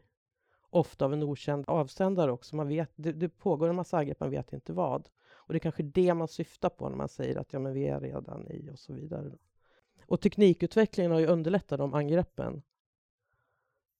Ofta 0.70 1.04
av 1.04 1.12
en 1.12 1.22
okänd 1.22 1.64
avsändare 1.68 2.32
också. 2.32 2.56
Man 2.56 2.68
vet, 2.68 2.92
det, 2.94 3.12
det 3.12 3.28
pågår 3.28 3.68
en 3.68 3.76
massa 3.76 3.98
angrepp, 3.98 4.20
man 4.20 4.30
vet 4.30 4.52
inte 4.52 4.72
vad. 4.72 5.08
Och 5.34 5.52
det 5.52 5.56
är 5.56 5.60
kanske 5.60 5.82
det 5.82 6.14
man 6.14 6.28
syftar 6.28 6.68
på 6.68 6.88
när 6.88 6.96
man 6.96 7.08
säger 7.08 7.36
att 7.36 7.52
ja, 7.52 7.58
men 7.58 7.72
vi 7.72 7.84
är 7.84 8.00
redan 8.00 8.48
i 8.48 8.70
och 8.72 8.78
så 8.78 8.92
vidare. 8.92 9.32
Och 10.06 10.20
teknikutvecklingen 10.20 11.12
har 11.12 11.18
ju 11.18 11.26
underlättat 11.26 11.78
de 11.78 11.94
angreppen. 11.94 12.62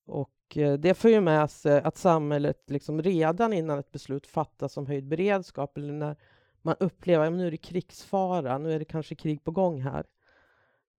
Och 0.05 0.57
eh, 0.57 0.79
det 0.79 0.95
för 0.95 1.09
ju 1.09 1.21
med 1.21 1.51
sig 1.51 1.83
att 1.83 1.97
samhället 1.97 2.71
liksom 2.71 3.03
redan 3.03 3.53
innan 3.53 3.79
ett 3.79 3.93
beslut 3.93 4.27
fattas 4.27 4.77
om 4.77 4.87
höjd 4.87 5.07
beredskap 5.07 5.77
eller 5.77 5.93
när 5.93 6.17
man 6.63 6.77
upplever 6.81 7.27
att 7.27 7.33
nu 7.33 7.47
är 7.47 7.51
det 7.51 7.57
krigsfara, 7.57 8.59
nu 8.59 8.73
är 8.73 8.79
det 8.79 8.85
kanske 8.85 9.15
krig 9.15 9.45
på 9.45 9.51
gång 9.51 9.81
här, 9.81 10.07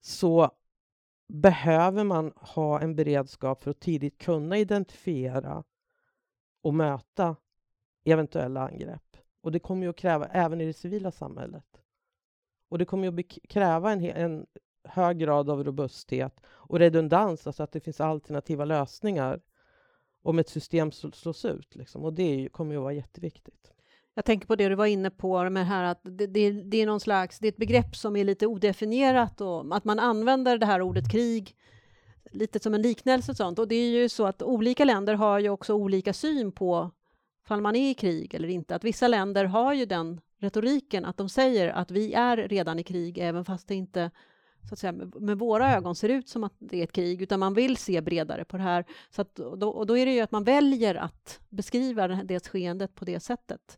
så 0.05 0.51
behöver 1.27 2.03
man 2.03 2.33
ha 2.35 2.81
en 2.81 2.95
beredskap 2.95 3.63
för 3.63 3.71
att 3.71 3.79
tidigt 3.79 4.17
kunna 4.17 4.57
identifiera 4.57 5.63
och 6.61 6.73
möta 6.73 7.35
eventuella 8.03 8.67
angrepp. 8.67 9.17
Och 9.41 9.51
det 9.51 9.59
kommer 9.59 9.83
ju 9.83 9.89
att 9.89 9.95
kräva 9.95 10.25
även 10.25 10.61
i 10.61 10.65
det 10.65 10.73
civila 10.73 11.11
samhället. 11.11 11.81
Och 12.69 12.77
det 12.77 12.85
kommer 12.85 13.11
ju 13.11 13.19
att 13.19 13.49
kräva 13.49 13.91
en, 13.91 14.03
en 14.03 14.45
hög 14.83 15.19
grad 15.19 15.49
av 15.49 15.63
robusthet 15.63 16.41
och 16.45 16.79
redundans, 16.79 17.47
alltså 17.47 17.63
att 17.63 17.71
det 17.71 17.79
finns 17.79 18.01
alternativa 18.01 18.65
lösningar 18.65 19.41
om 20.21 20.39
ett 20.39 20.49
system 20.49 20.91
slås 20.91 21.45
ut. 21.45 21.75
Liksom. 21.75 22.03
Och 22.03 22.13
det 22.13 22.49
kommer 22.51 22.71
ju 22.71 22.77
att 22.77 22.83
vara 22.83 22.93
jätteviktigt. 22.93 23.72
Jag 24.15 24.25
tänker 24.25 24.47
på 24.47 24.55
det 24.55 24.69
du 24.69 24.75
var 24.75 24.85
inne 24.85 25.09
på, 25.09 25.49
med 25.49 25.67
här 25.67 25.83
att 25.83 25.99
det, 26.03 26.27
det, 26.27 26.51
det, 26.51 26.81
är 26.81 26.85
någon 26.85 26.99
slags, 26.99 27.39
det 27.39 27.47
är 27.47 27.51
ett 27.51 27.57
begrepp 27.57 27.95
som 27.95 28.15
är 28.15 28.23
lite 28.23 28.47
odefinierat 28.47 29.41
och 29.41 29.75
att 29.77 29.85
man 29.85 29.99
använder 29.99 30.57
det 30.57 30.65
här 30.65 30.81
ordet 30.81 31.11
krig 31.11 31.55
lite 32.31 32.59
som 32.59 32.73
en 32.73 32.81
liknelse 32.81 33.31
och 33.31 33.37
sånt. 33.37 33.59
Och 33.59 33.67
det 33.67 33.75
är 33.75 33.89
ju 33.89 34.09
så 34.09 34.25
att 34.25 34.41
olika 34.41 34.85
länder 34.85 35.13
har 35.13 35.39
ju 35.39 35.49
också 35.49 35.73
olika 35.73 36.13
syn 36.13 36.51
på 36.51 36.91
ifall 37.45 37.61
man 37.61 37.75
är 37.75 37.91
i 37.91 37.93
krig 37.93 38.33
eller 38.33 38.47
inte. 38.47 38.75
Att 38.75 38.83
vissa 38.83 39.07
länder 39.07 39.45
har 39.45 39.73
ju 39.73 39.85
den 39.85 40.21
retoriken 40.39 41.05
att 41.05 41.17
de 41.17 41.29
säger 41.29 41.69
att 41.69 41.91
vi 41.91 42.13
är 42.13 42.37
redan 42.37 42.79
i 42.79 42.83
krig 42.83 43.17
även 43.17 43.45
fast 43.45 43.67
det 43.67 43.75
inte 43.75 44.11
så 44.69 44.73
att 44.73 44.79
säga, 44.79 44.93
med 45.19 45.39
våra 45.39 45.75
ögon 45.75 45.95
ser 45.95 46.09
ut 46.09 46.29
som 46.29 46.43
att 46.43 46.53
det 46.59 46.79
är 46.79 46.83
ett 46.83 46.91
krig, 46.91 47.21
utan 47.21 47.39
man 47.39 47.53
vill 47.53 47.77
se 47.77 48.01
bredare 48.01 48.45
på 48.45 48.57
det 48.57 48.63
här. 48.63 48.85
Så 49.09 49.21
att, 49.21 49.35
då, 49.35 49.69
och 49.69 49.87
då 49.87 49.97
är 49.97 50.05
det 50.05 50.13
ju 50.13 50.21
att 50.21 50.31
man 50.31 50.43
väljer 50.43 50.95
att 50.95 51.39
beskriva 51.49 52.07
det 52.07 52.47
skeendet 52.47 52.95
på 52.95 53.05
det 53.05 53.19
sättet. 53.19 53.77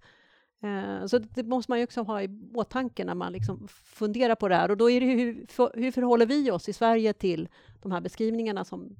Eh, 0.61 1.05
så 1.05 1.17
det 1.17 1.43
måste 1.43 1.71
man 1.71 1.79
ju 1.79 1.83
också 1.83 2.01
ha 2.01 2.21
i 2.21 2.29
åtanke 2.53 3.05
när 3.05 3.15
man 3.15 3.33
liksom 3.33 3.67
funderar 3.67 4.35
på 4.35 4.47
det 4.47 4.55
här. 4.55 4.71
Och 4.71 4.77
då 4.77 4.89
är 4.89 4.99
det 4.99 5.05
hur, 5.05 5.45
hur 5.73 5.91
förhåller 5.91 6.25
vi 6.25 6.51
oss 6.51 6.69
i 6.69 6.73
Sverige 6.73 7.13
till 7.13 7.49
de 7.81 7.91
här 7.91 8.01
beskrivningarna 8.01 8.65
som, 8.65 8.95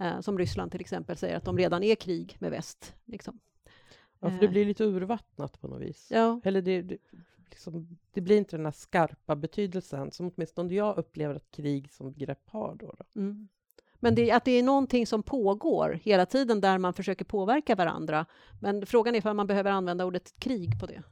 eh, 0.00 0.20
som 0.20 0.38
Ryssland 0.38 0.70
till 0.70 0.80
exempel 0.80 1.16
säger 1.16 1.36
att 1.36 1.44
de 1.44 1.58
redan 1.58 1.82
är 1.82 1.94
krig 1.94 2.36
med 2.38 2.50
väst. 2.50 2.94
Liksom. 3.04 3.40
Ja, 4.20 4.30
för 4.30 4.38
det 4.38 4.48
blir 4.48 4.64
lite 4.64 4.84
urvattnat 4.84 5.60
på 5.60 5.68
något 5.68 5.82
vis. 5.82 6.08
Ja. 6.10 6.40
Eller 6.44 6.62
det, 6.62 6.82
det, 6.82 6.98
liksom, 7.50 7.98
det 8.12 8.20
blir 8.20 8.36
inte 8.36 8.56
den 8.56 8.66
här 8.66 8.72
skarpa 8.72 9.36
betydelsen 9.36 10.12
som 10.12 10.32
åtminstone 10.34 10.74
jag 10.74 10.98
upplever 10.98 11.34
att 11.34 11.50
krig 11.50 11.92
som 11.92 12.12
begrepp 12.12 12.50
har. 12.50 12.74
Då, 12.74 12.94
då. 12.98 13.20
Mm. 13.20 13.48
Men 14.00 14.14
det, 14.14 14.30
att 14.30 14.44
det 14.44 14.50
är 14.50 14.62
någonting 14.62 15.06
som 15.06 15.22
pågår 15.22 16.00
hela 16.02 16.26
tiden 16.26 16.60
där 16.60 16.78
man 16.78 16.94
försöker 16.94 17.24
påverka 17.24 17.74
varandra. 17.74 18.26
Men 18.60 18.86
frågan 18.86 19.14
är 19.14 19.26
om 19.26 19.36
man 19.36 19.46
behöver 19.46 19.70
använda 19.70 20.04
ordet 20.04 20.34
krig 20.38 20.80
på 20.80 20.86
det. 20.86 21.02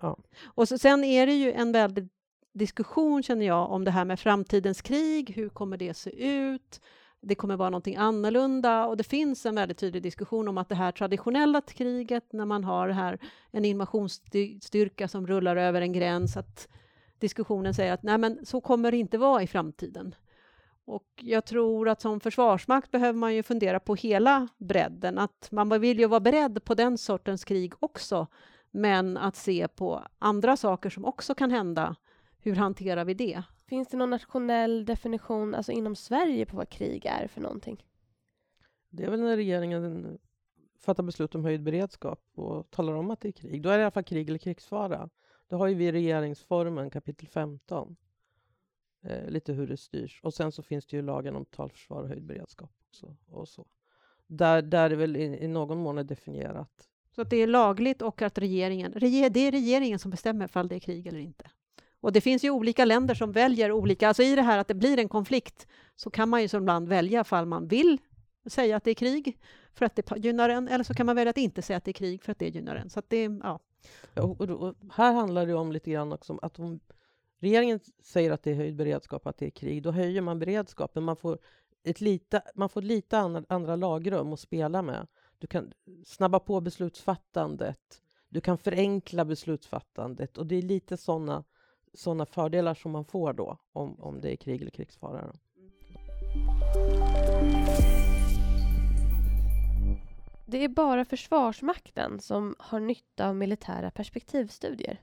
Ja. 0.00 0.18
Och 0.44 0.68
så, 0.68 0.78
sen 0.78 1.04
är 1.04 1.26
det 1.26 1.34
ju 1.34 1.52
en 1.52 1.72
väldig 1.72 2.08
diskussion, 2.52 3.22
känner 3.22 3.46
jag, 3.46 3.70
om 3.70 3.84
det 3.84 3.90
här 3.90 4.04
med 4.04 4.20
framtidens 4.20 4.82
krig. 4.82 5.32
Hur 5.36 5.48
kommer 5.48 5.76
det 5.76 5.94
se 5.94 6.26
ut? 6.26 6.80
Det 7.20 7.34
kommer 7.34 7.56
vara 7.56 7.70
någonting 7.70 7.96
annorlunda 7.96 8.86
och 8.86 8.96
det 8.96 9.04
finns 9.04 9.46
en 9.46 9.54
väldigt 9.54 9.78
tydlig 9.78 10.02
diskussion 10.02 10.48
om 10.48 10.58
att 10.58 10.68
det 10.68 10.74
här 10.74 10.92
traditionella 10.92 11.60
kriget, 11.60 12.32
när 12.32 12.44
man 12.44 12.64
har 12.64 12.88
här, 12.88 13.18
en 13.50 13.64
invasionsstyrka 13.64 15.08
som 15.08 15.26
rullar 15.26 15.56
över 15.56 15.80
en 15.80 15.92
gräns, 15.92 16.36
att 16.36 16.68
diskussionen 17.18 17.74
säger 17.74 17.92
att 17.92 18.02
nej, 18.02 18.18
men 18.18 18.46
så 18.46 18.60
kommer 18.60 18.90
det 18.90 18.96
inte 18.96 19.18
vara 19.18 19.42
i 19.42 19.46
framtiden. 19.46 20.14
Och 20.86 21.08
jag 21.16 21.44
tror 21.44 21.88
att 21.88 22.00
som 22.00 22.20
försvarsmakt 22.20 22.90
behöver 22.90 23.18
man 23.18 23.34
ju 23.34 23.42
fundera 23.42 23.80
på 23.80 23.94
hela 23.94 24.48
bredden, 24.58 25.18
att 25.18 25.48
man 25.50 25.80
vill 25.80 25.98
ju 25.98 26.06
vara 26.06 26.20
beredd 26.20 26.64
på 26.64 26.74
den 26.74 26.98
sortens 26.98 27.44
krig 27.44 27.72
också, 27.80 28.26
men 28.70 29.16
att 29.16 29.36
se 29.36 29.68
på 29.68 30.02
andra 30.18 30.56
saker 30.56 30.90
som 30.90 31.04
också 31.04 31.34
kan 31.34 31.50
hända. 31.50 31.96
Hur 32.38 32.54
hanterar 32.54 33.04
vi 33.04 33.14
det? 33.14 33.42
Finns 33.66 33.88
det 33.88 33.96
någon 33.96 34.10
nationell 34.10 34.84
definition 34.84 35.54
alltså 35.54 35.72
inom 35.72 35.96
Sverige 35.96 36.46
på 36.46 36.56
vad 36.56 36.68
krig 36.68 37.06
är 37.06 37.28
för 37.28 37.40
någonting? 37.40 37.84
Det 38.90 39.04
är 39.04 39.10
väl 39.10 39.20
när 39.20 39.36
regeringen 39.36 40.18
fattar 40.80 41.02
beslut 41.02 41.34
om 41.34 41.44
höjd 41.44 41.62
beredskap 41.62 42.20
och 42.34 42.70
talar 42.70 42.92
om 42.92 43.10
att 43.10 43.20
det 43.20 43.28
är 43.28 43.32
krig. 43.32 43.62
Då 43.62 43.68
är 43.68 43.76
det 43.76 43.80
i 43.80 43.84
alla 43.84 43.90
fall 43.90 44.04
krig 44.04 44.28
eller 44.28 44.38
krigsfara. 44.38 45.08
Det 45.48 45.56
har 45.56 45.66
ju 45.66 45.74
vi 45.74 45.92
regeringsformen 45.92 46.90
kapitel 46.90 47.28
15 47.28 47.96
eh, 49.04 49.30
lite 49.30 49.52
hur 49.52 49.66
det 49.66 49.76
styrs. 49.76 50.20
Och 50.22 50.34
sen 50.34 50.52
så 50.52 50.62
finns 50.62 50.86
det 50.86 50.96
ju 50.96 51.02
lagen 51.02 51.36
om 51.36 51.44
totalförsvar 51.44 52.02
och 52.02 52.08
höjd 52.08 52.24
beredskap 52.24 52.70
också. 52.88 53.16
Och 53.26 53.48
så. 53.48 53.66
Där, 54.26 54.62
där 54.62 54.90
det 54.90 54.96
väl 54.96 55.16
i, 55.16 55.44
i 55.44 55.48
någon 55.48 55.78
mån 55.78 55.98
är 55.98 56.04
definierat. 56.04 56.88
Så 57.14 57.22
att 57.22 57.30
det 57.30 57.36
är 57.36 57.46
lagligt 57.46 58.02
och 58.02 58.22
att 58.22 58.38
regeringen, 58.38 58.92
det 58.92 59.06
är 59.40 59.50
regeringen 59.50 59.98
som 59.98 60.10
bestämmer 60.10 60.44
ifall 60.44 60.68
det 60.68 60.74
är 60.74 60.80
krig 60.80 61.06
eller 61.06 61.18
inte. 61.18 61.50
Och 62.00 62.12
det 62.12 62.20
finns 62.20 62.44
ju 62.44 62.50
olika 62.50 62.84
länder 62.84 63.14
som 63.14 63.32
väljer 63.32 63.72
olika, 63.72 64.08
alltså 64.08 64.22
i 64.22 64.34
det 64.34 64.42
här 64.42 64.58
att 64.58 64.68
det 64.68 64.74
blir 64.74 64.98
en 64.98 65.08
konflikt 65.08 65.66
så 65.96 66.10
kan 66.10 66.28
man 66.28 66.42
ju 66.42 66.48
som 66.48 66.66
land 66.66 66.88
välja 66.88 67.20
ifall 67.20 67.46
man 67.46 67.68
vill 67.68 67.98
säga 68.46 68.76
att 68.76 68.84
det 68.84 68.90
är 68.90 68.94
krig 68.94 69.38
för 69.74 69.86
att 69.86 69.96
det 69.96 70.16
gynnar 70.16 70.48
en, 70.48 70.68
eller 70.68 70.84
så 70.84 70.94
kan 70.94 71.06
man 71.06 71.16
välja 71.16 71.30
att 71.30 71.36
inte 71.36 71.62
säga 71.62 71.76
att 71.76 71.84
det 71.84 71.90
är 71.90 71.92
krig 71.92 72.22
för 72.22 72.32
att 72.32 72.38
det 72.38 72.48
gynnar 72.48 72.76
en. 72.76 72.90
Så 72.90 73.02
det, 73.08 73.22
ja. 73.22 73.60
ja 74.14 74.22
och, 74.22 74.40
och, 74.40 74.50
och, 74.50 74.74
här 74.92 75.12
handlar 75.12 75.46
det 75.46 75.54
om 75.54 75.72
lite 75.72 75.90
grann 75.90 76.12
också 76.12 76.32
om 76.32 76.38
att 76.42 76.58
om 76.58 76.80
regeringen 77.44 77.80
säger 78.02 78.30
att 78.30 78.42
det 78.42 78.50
är 78.50 78.54
höjd 78.54 78.76
beredskap, 78.76 79.26
att 79.26 79.38
det 79.38 79.46
är 79.46 79.50
krig, 79.50 79.82
då 79.82 79.90
höjer 79.90 80.20
man 80.20 80.38
beredskapen. 80.38 81.02
Man 81.02 81.16
får 81.16 81.38
ett 81.84 82.00
lite, 82.00 82.42
man 82.54 82.68
får 82.68 82.82
lite 82.82 83.18
andra, 83.18 83.44
andra 83.48 83.76
lagrum 83.76 84.32
att 84.32 84.40
spela 84.40 84.82
med. 84.82 85.06
Du 85.38 85.46
kan 85.46 85.72
snabba 86.06 86.40
på 86.40 86.60
beslutsfattandet. 86.60 88.02
Du 88.28 88.40
kan 88.40 88.58
förenkla 88.58 89.24
beslutsfattandet 89.24 90.38
och 90.38 90.46
det 90.46 90.56
är 90.56 90.62
lite 90.62 90.96
sådana 90.96 91.44
såna 91.94 92.26
fördelar 92.26 92.74
som 92.74 92.92
man 92.92 93.04
får 93.04 93.32
då 93.32 93.58
om, 93.72 94.00
om 94.00 94.20
det 94.20 94.32
är 94.32 94.36
krig 94.36 94.60
eller 94.60 94.70
krigsfara. 94.70 95.32
Det 100.46 100.64
är 100.64 100.68
bara 100.68 101.04
Försvarsmakten 101.04 102.20
som 102.20 102.54
har 102.58 102.80
nytta 102.80 103.28
av 103.28 103.36
militära 103.36 103.90
perspektivstudier. 103.90 105.00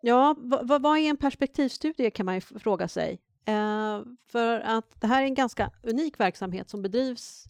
Ja, 0.00 0.34
vad, 0.38 0.82
vad 0.82 0.98
är 0.98 1.02
en 1.10 1.16
perspektivstudie 1.16 2.10
kan 2.10 2.26
man 2.26 2.34
ju 2.34 2.40
fråga 2.40 2.88
sig. 2.88 3.20
Eh, 3.44 4.02
för 4.26 4.60
att 4.60 5.00
det 5.00 5.06
här 5.06 5.22
är 5.22 5.26
en 5.26 5.34
ganska 5.34 5.70
unik 5.82 6.20
verksamhet 6.20 6.70
som 6.70 6.82
bedrivs 6.82 7.44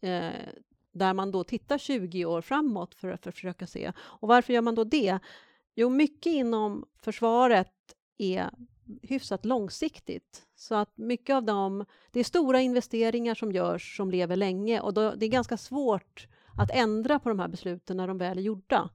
eh, 0.00 0.30
där 0.92 1.14
man 1.14 1.30
då 1.30 1.44
tittar 1.44 1.78
20 1.78 2.24
år 2.24 2.42
framåt 2.42 2.94
för, 2.94 3.16
för 3.16 3.28
att 3.28 3.34
försöka 3.34 3.66
se. 3.66 3.92
Och 3.98 4.28
varför 4.28 4.52
gör 4.52 4.62
man 4.62 4.74
då 4.74 4.84
det? 4.84 5.18
Jo, 5.74 5.88
mycket 5.88 6.32
inom 6.32 6.86
försvaret 7.02 7.72
är 8.18 8.50
hyfsat 9.02 9.44
långsiktigt. 9.44 10.42
Så 10.54 10.74
att 10.74 10.96
mycket 10.96 11.34
av 11.34 11.44
dem, 11.44 11.84
det 12.10 12.20
är 12.20 12.24
stora 12.24 12.60
investeringar 12.60 13.34
som 13.34 13.52
görs 13.52 13.96
som 13.96 14.10
lever 14.10 14.36
länge 14.36 14.80
och 14.80 14.94
då, 14.94 15.14
det 15.14 15.26
är 15.26 15.30
ganska 15.30 15.56
svårt 15.56 16.28
att 16.58 16.70
ändra 16.70 17.18
på 17.18 17.28
de 17.28 17.38
här 17.38 17.48
besluten 17.48 17.96
när 17.96 18.08
de 18.08 18.18
väl 18.18 18.38
är 18.38 18.42
gjorda. 18.42 18.90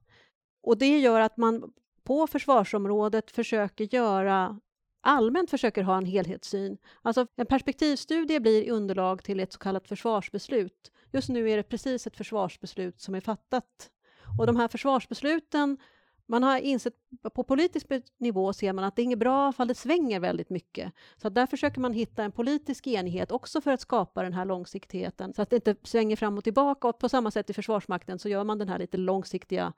Och 0.62 0.78
det 0.78 0.98
gör 0.98 1.20
att 1.20 1.36
man 1.36 1.72
på 2.06 2.26
försvarsområdet 2.26 3.30
försöker 3.30 3.94
göra 3.94 4.60
allmänt 5.06 5.50
försöker 5.50 5.82
ha 5.82 5.96
en 5.96 6.04
helhetssyn. 6.04 6.78
Alltså 7.02 7.26
en 7.36 7.46
perspektivstudie 7.46 8.40
blir 8.40 8.70
underlag 8.70 9.24
till 9.24 9.40
ett 9.40 9.52
så 9.52 9.58
kallat 9.58 9.88
försvarsbeslut. 9.88 10.92
Just 11.12 11.28
nu 11.28 11.50
är 11.50 11.56
det 11.56 11.62
precis 11.62 12.06
ett 12.06 12.16
försvarsbeslut 12.16 13.00
som 13.00 13.14
är 13.14 13.20
fattat. 13.20 13.90
Och 14.38 14.46
de 14.46 14.56
här 14.56 14.68
försvarsbesluten, 14.68 15.78
man 16.26 16.42
har 16.42 16.58
insett 16.58 16.94
på 17.34 17.44
politisk 17.44 17.86
nivå 18.18 18.52
ser 18.52 18.72
man 18.72 18.84
att 18.84 18.96
det 18.96 19.02
är 19.02 19.04
inget 19.04 19.18
bra 19.18 19.52
fall 19.52 19.68
det 19.68 19.74
svänger 19.74 20.20
väldigt 20.20 20.50
mycket. 20.50 20.92
Så 21.22 21.28
där 21.28 21.46
försöker 21.46 21.80
man 21.80 21.92
hitta 21.92 22.24
en 22.24 22.32
politisk 22.32 22.86
enighet 22.86 23.32
också 23.32 23.60
för 23.60 23.70
att 23.70 23.80
skapa 23.80 24.22
den 24.22 24.32
här 24.32 24.44
långsiktigheten 24.44 25.34
så 25.34 25.42
att 25.42 25.50
det 25.50 25.56
inte 25.56 25.76
svänger 25.82 26.16
fram 26.16 26.38
och 26.38 26.44
tillbaka. 26.44 26.88
Och 26.88 26.98
på 26.98 27.08
samma 27.08 27.30
sätt 27.30 27.50
i 27.50 27.52
Försvarsmakten 27.52 28.18
så 28.18 28.28
gör 28.28 28.44
man 28.44 28.58
den 28.58 28.68
här 28.68 28.78
lite 28.78 28.96
långsiktiga 28.96 29.72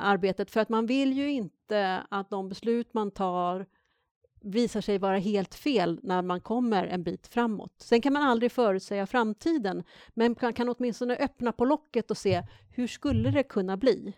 arbetet 0.00 0.50
för 0.50 0.60
att 0.60 0.68
man 0.68 0.86
vill 0.86 1.12
ju 1.12 1.30
inte 1.30 2.06
att 2.10 2.30
de 2.30 2.48
beslut 2.48 2.94
man 2.94 3.10
tar 3.10 3.66
visar 4.42 4.80
sig 4.80 4.98
vara 4.98 5.18
helt 5.18 5.54
fel 5.54 6.00
när 6.02 6.22
man 6.22 6.40
kommer 6.40 6.86
en 6.86 7.02
bit 7.02 7.26
framåt. 7.26 7.74
Sen 7.78 8.00
kan 8.00 8.12
man 8.12 8.22
aldrig 8.22 8.52
förutsäga 8.52 9.06
framtiden, 9.06 9.84
men 10.08 10.36
man 10.42 10.52
kan 10.52 10.68
åtminstone 10.68 11.16
öppna 11.16 11.52
på 11.52 11.64
locket 11.64 12.10
och 12.10 12.16
se 12.16 12.42
hur 12.70 12.86
skulle 12.86 13.30
det 13.30 13.42
kunna 13.42 13.76
bli? 13.76 14.14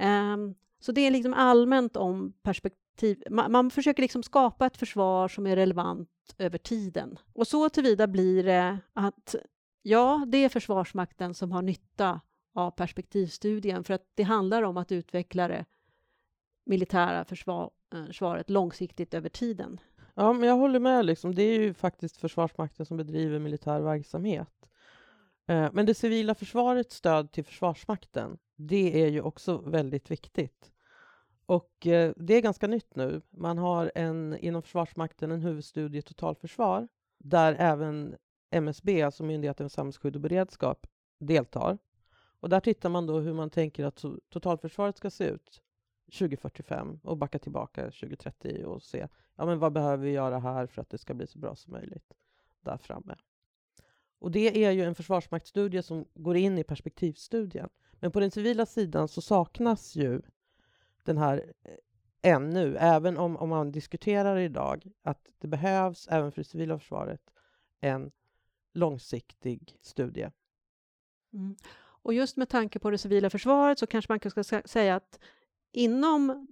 Um, 0.00 0.54
så 0.80 0.92
det 0.92 1.00
är 1.00 1.10
liksom 1.10 1.34
allmänt 1.34 1.96
om 1.96 2.32
perspektiv. 2.42 3.22
Man, 3.30 3.52
man, 3.52 3.70
försöker 3.70 4.02
liksom 4.02 4.22
skapa 4.22 4.66
ett 4.66 4.76
försvar 4.76 5.28
som 5.28 5.46
är 5.46 5.56
relevant 5.56 6.08
över 6.38 6.58
tiden. 6.58 7.18
Och 7.32 7.46
så 7.46 7.68
tillvida 7.68 8.06
blir 8.06 8.44
det 8.44 8.78
att 8.92 9.34
ja, 9.82 10.24
det 10.28 10.38
är 10.38 10.48
Försvarsmakten 10.48 11.34
som 11.34 11.52
har 11.52 11.62
nytta 11.62 12.20
av 12.52 12.70
perspektivstudien 12.70 13.84
för 13.84 13.94
att 13.94 14.06
det 14.14 14.22
handlar 14.22 14.62
om 14.62 14.76
att 14.76 14.92
utveckla 14.92 15.48
det 15.48 15.64
militära 16.64 17.18
eh, 17.20 17.24
försvaret 17.24 18.50
långsiktigt 18.50 19.14
över 19.14 19.28
tiden. 19.28 19.80
Ja, 20.14 20.32
men 20.32 20.48
jag 20.48 20.56
håller 20.56 20.80
med. 20.80 21.06
Liksom. 21.06 21.34
Det 21.34 21.42
är 21.42 21.60
ju 21.60 21.74
faktiskt 21.74 22.16
Försvarsmakten 22.16 22.86
som 22.86 22.96
bedriver 22.96 23.38
militär 23.38 23.80
verksamhet. 23.80 24.68
Eh, 25.46 25.70
men 25.72 25.86
det 25.86 25.94
civila 25.94 26.34
försvarets 26.34 26.96
stöd 26.96 27.32
till 27.32 27.44
Försvarsmakten, 27.44 28.38
det 28.56 29.02
är 29.02 29.08
ju 29.08 29.20
också 29.20 29.58
väldigt 29.58 30.10
viktigt. 30.10 30.72
Och 31.46 31.86
eh, 31.86 32.12
det 32.16 32.34
är 32.34 32.40
ganska 32.40 32.66
nytt 32.66 32.96
nu. 32.96 33.22
Man 33.30 33.58
har 33.58 33.92
en, 33.94 34.36
inom 34.38 34.62
Försvarsmakten 34.62 35.30
en 35.30 35.40
huvudstudie 35.40 36.02
totalförsvar 36.02 36.88
där 37.18 37.56
även 37.58 38.16
MSB, 38.50 39.02
alltså 39.02 39.22
Myndigheten 39.22 39.68
för 39.68 39.74
samhällsskydd 39.74 40.14
och 40.16 40.22
beredskap, 40.22 40.86
deltar. 41.18 41.78
Och 42.42 42.48
där 42.48 42.60
tittar 42.60 42.88
man 42.88 43.06
då 43.06 43.18
hur 43.18 43.34
man 43.34 43.50
tänker 43.50 43.84
att 43.84 44.04
totalförsvaret 44.28 44.96
ska 44.96 45.10
se 45.10 45.24
ut 45.24 45.62
2045 46.18 47.00
och 47.02 47.16
backa 47.16 47.38
tillbaka 47.38 47.82
2030 47.84 48.64
och 48.64 48.82
se 48.82 49.08
ja, 49.36 49.46
men 49.46 49.58
vad 49.58 49.72
behöver 49.72 50.04
vi 50.04 50.10
göra 50.10 50.38
här 50.38 50.66
för 50.66 50.82
att 50.82 50.90
det 50.90 50.98
ska 50.98 51.14
bli 51.14 51.26
så 51.26 51.38
bra 51.38 51.56
som 51.56 51.72
möjligt 51.72 52.14
där 52.60 52.76
framme. 52.76 53.16
Och 54.18 54.30
det 54.30 54.64
är 54.64 54.70
ju 54.70 54.84
en 54.84 54.94
försvarsmaktsstudie 54.94 55.82
som 55.82 56.04
går 56.14 56.36
in 56.36 56.58
i 56.58 56.64
perspektivstudien. 56.64 57.68
Men 57.92 58.12
på 58.12 58.20
den 58.20 58.30
civila 58.30 58.66
sidan 58.66 59.08
så 59.08 59.20
saknas 59.20 59.96
ju 59.96 60.22
den 61.04 61.18
här 61.18 61.52
eh, 61.62 62.32
ännu, 62.32 62.76
även 62.76 63.18
om, 63.18 63.36
om 63.36 63.48
man 63.48 63.72
diskuterar 63.72 64.36
idag 64.36 64.90
att 65.02 65.28
det 65.38 65.48
behövs 65.48 66.08
även 66.08 66.32
för 66.32 66.40
det 66.40 66.48
civila 66.48 66.78
försvaret 66.78 67.30
en 67.80 68.10
långsiktig 68.72 69.76
studie. 69.80 70.30
Mm. 71.32 71.56
Och 72.02 72.14
just 72.14 72.36
med 72.36 72.48
tanke 72.48 72.78
på 72.78 72.90
det 72.90 72.98
civila 72.98 73.30
försvaret 73.30 73.78
så 73.78 73.86
kanske 73.86 74.12
man 74.12 74.30
ska 74.30 74.62
säga 74.64 74.96
att 74.96 75.18
inom 75.72 76.46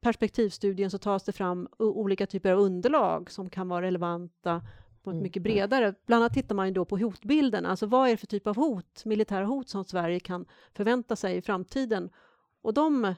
perspektivstudien 0.00 0.90
så 0.90 0.98
tas 0.98 1.24
det 1.24 1.32
fram 1.32 1.68
olika 1.78 2.26
typer 2.26 2.52
av 2.52 2.58
underlag 2.58 3.30
som 3.30 3.50
kan 3.50 3.68
vara 3.68 3.82
relevanta 3.82 4.62
på 5.02 5.10
ett 5.10 5.14
mm. 5.14 5.22
mycket 5.22 5.42
bredare. 5.42 5.94
Bland 6.06 6.22
annat 6.22 6.34
tittar 6.34 6.54
man 6.54 6.66
ju 6.66 6.74
då 6.74 6.84
på 6.84 6.98
hotbilden, 6.98 7.66
alltså 7.66 7.86
vad 7.86 8.06
är 8.06 8.10
det 8.10 8.16
för 8.16 8.26
typ 8.26 8.46
av 8.46 8.56
hot, 8.56 9.04
militära 9.04 9.44
hot 9.44 9.68
som 9.68 9.84
Sverige 9.84 10.20
kan 10.20 10.46
förvänta 10.74 11.16
sig 11.16 11.36
i 11.36 11.42
framtiden? 11.42 12.10
Och 12.62 12.74
de 12.74 13.14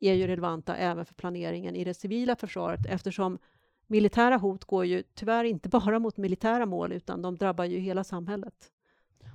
är 0.00 0.14
ju 0.14 0.26
relevanta 0.26 0.76
även 0.76 1.04
för 1.04 1.14
planeringen 1.14 1.76
i 1.76 1.84
det 1.84 1.94
civila 1.94 2.36
försvaret 2.36 2.86
eftersom 2.88 3.38
militära 3.86 4.36
hot 4.36 4.64
går 4.64 4.84
ju 4.84 5.02
tyvärr 5.14 5.44
inte 5.44 5.68
bara 5.78 5.98
mot 5.98 6.16
militära 6.16 6.66
mål 6.66 6.92
utan 6.92 7.22
de 7.22 7.36
drabbar 7.36 7.64
ju 7.64 7.78
hela 7.78 8.04
samhället. 8.04 8.70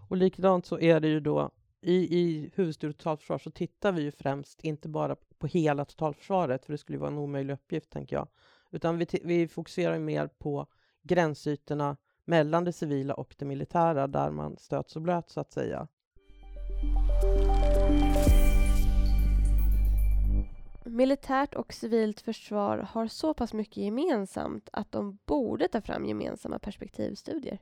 Och 0.10 0.18
likadant 0.18 0.66
så 0.66 0.80
är 0.80 1.00
det 1.00 1.08
ju 1.08 1.20
då 1.20 1.52
i, 1.82 2.20
i 2.20 2.52
huvudstudiet 2.56 2.98
totalförsvar 2.98 3.38
så 3.38 3.52
tittar 3.52 3.92
vi 3.92 4.02
ju 4.02 4.12
främst 4.12 4.62
inte 4.62 4.90
bara 4.90 5.16
på 5.40 5.48
hela 5.48 5.86
totalförsvaret, 5.86 6.66
för 6.66 6.74
det 6.74 6.78
skulle 6.78 6.98
vara 6.98 7.12
en 7.12 7.18
omöjlig 7.18 7.54
uppgift, 7.54 7.90
tänker 7.90 8.16
jag, 8.16 8.28
utan 8.72 8.98
vi, 8.98 9.08
vi 9.24 9.48
fokuserar 9.48 10.00
mer 10.00 10.28
på 10.28 10.68
gränsytorna 11.04 11.98
mellan 12.26 12.64
det 12.64 12.74
civila 12.74 13.14
och 13.14 13.36
det 13.38 13.46
militära, 13.46 14.08
där 14.08 14.32
man 14.32 14.58
stöts 14.58 14.96
och 14.96 15.02
blöts, 15.02 15.34
så 15.34 15.40
att 15.40 15.52
säga. 15.52 15.88
Militärt 20.86 21.54
och 21.54 21.74
civilt 21.74 22.22
försvar 22.22 22.78
har 22.78 23.08
så 23.08 23.34
pass 23.34 23.54
mycket 23.54 23.78
gemensamt 23.78 24.70
att 24.74 24.92
de 24.92 25.18
borde 25.26 25.68
ta 25.68 25.82
fram 25.82 26.06
gemensamma 26.06 26.60
perspektivstudier. 26.60 27.60